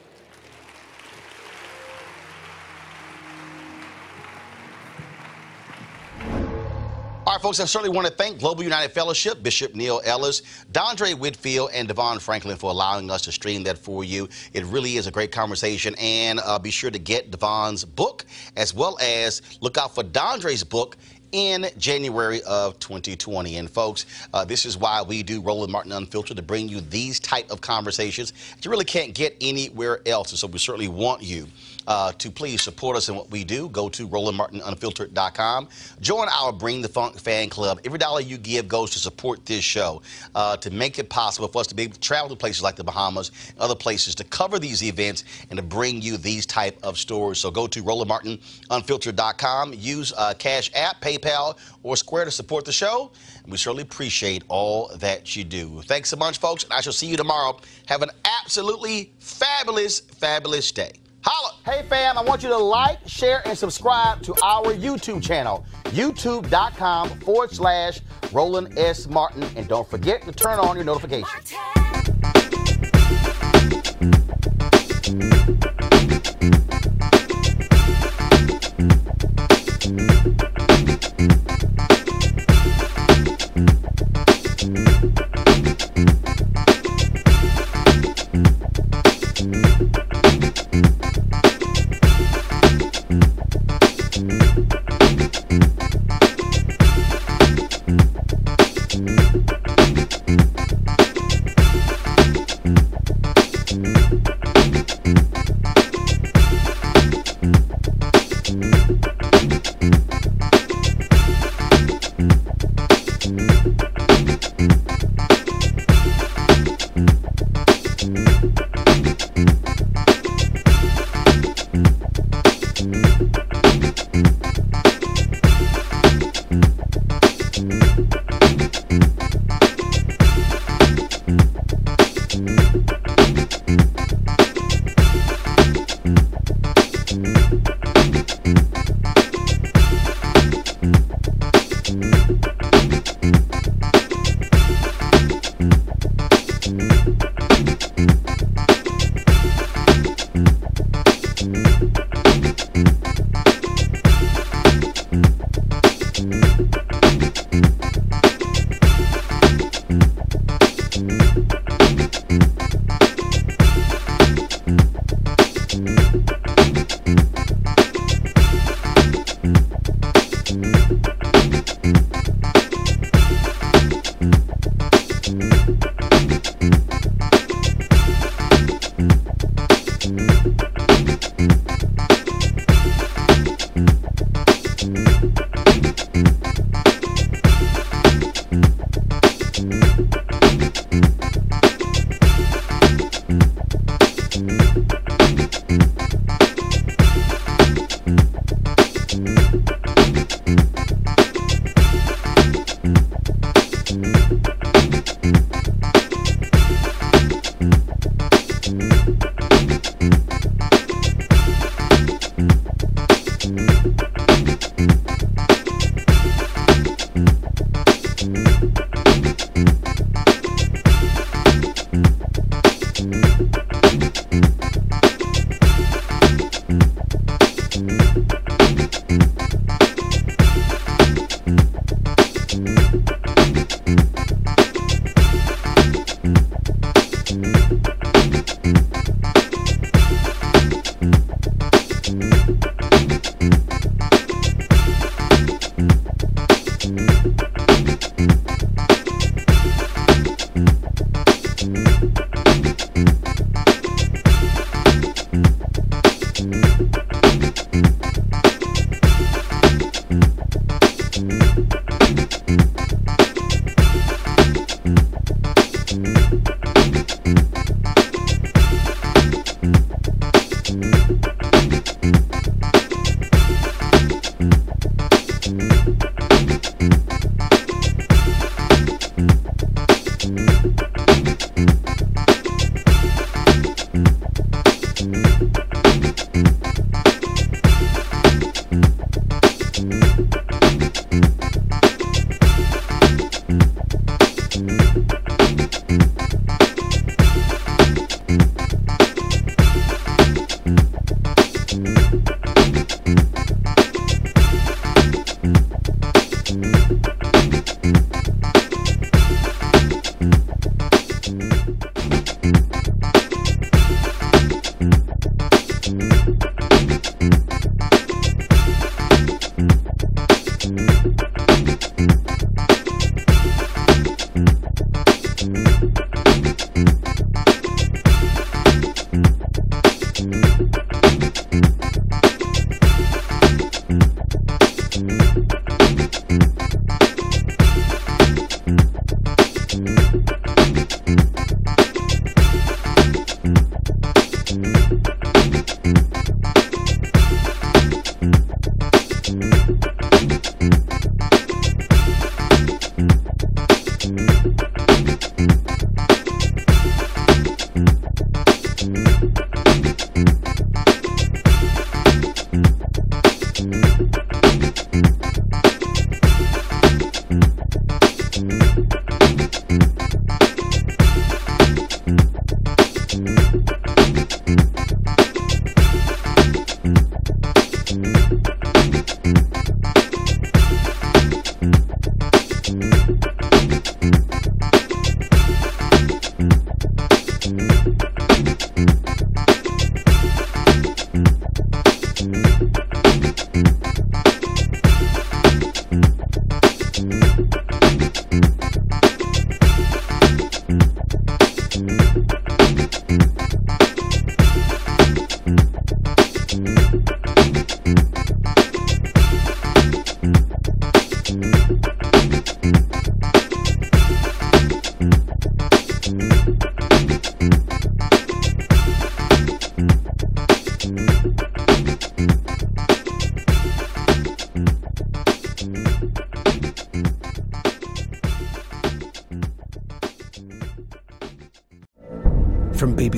[7.36, 11.72] Right, folks, I certainly want to thank Global United Fellowship, Bishop Neil Ellis, Dondre Whitfield,
[11.74, 14.30] and Devon Franklin for allowing us to stream that for you.
[14.54, 15.96] It really is a great conversation.
[16.00, 18.26] And uh, be sure to get Devon's book,
[18.56, 20.96] as well as look out for Dondre's book,
[21.32, 23.58] in January of 2020.
[23.58, 27.20] And folks, uh, this is why we do Roland Martin Unfiltered to bring you these
[27.20, 30.32] type of conversations that you really can't get anywhere else.
[30.32, 31.48] And so we certainly want you
[31.88, 33.70] uh, to please support us in what we do.
[33.70, 35.68] Go to RolandMartinUnfiltered.com.
[36.02, 37.80] Join our Bring the Funk fan club.
[37.86, 40.02] Every dollar you give goes to support this show,
[40.34, 42.76] uh, to make it possible for us to be able to travel to places like
[42.76, 46.98] the Bahamas, other places, to cover these events and to bring you these type of
[46.98, 47.40] stories.
[47.40, 49.74] So go to RolandMartinUnfiltered.com.
[49.74, 53.12] Use uh, Cash App, PayPal, or Square to support the show.
[53.44, 55.82] And we certainly appreciate all that you do.
[55.84, 56.64] Thanks so much, folks.
[56.64, 57.60] And I shall see you tomorrow.
[57.88, 58.10] Have an
[58.42, 60.94] absolutely fabulous, fabulous day.
[61.26, 61.56] Holla.
[61.66, 67.10] Hey, fam, I want you to like, share, and subscribe to our YouTube channel, youtube.com
[67.22, 69.08] forward slash Roland S.
[69.08, 69.44] Martin.
[69.56, 71.54] And don't forget to turn on your notifications.
[71.58, 72.06] Martin.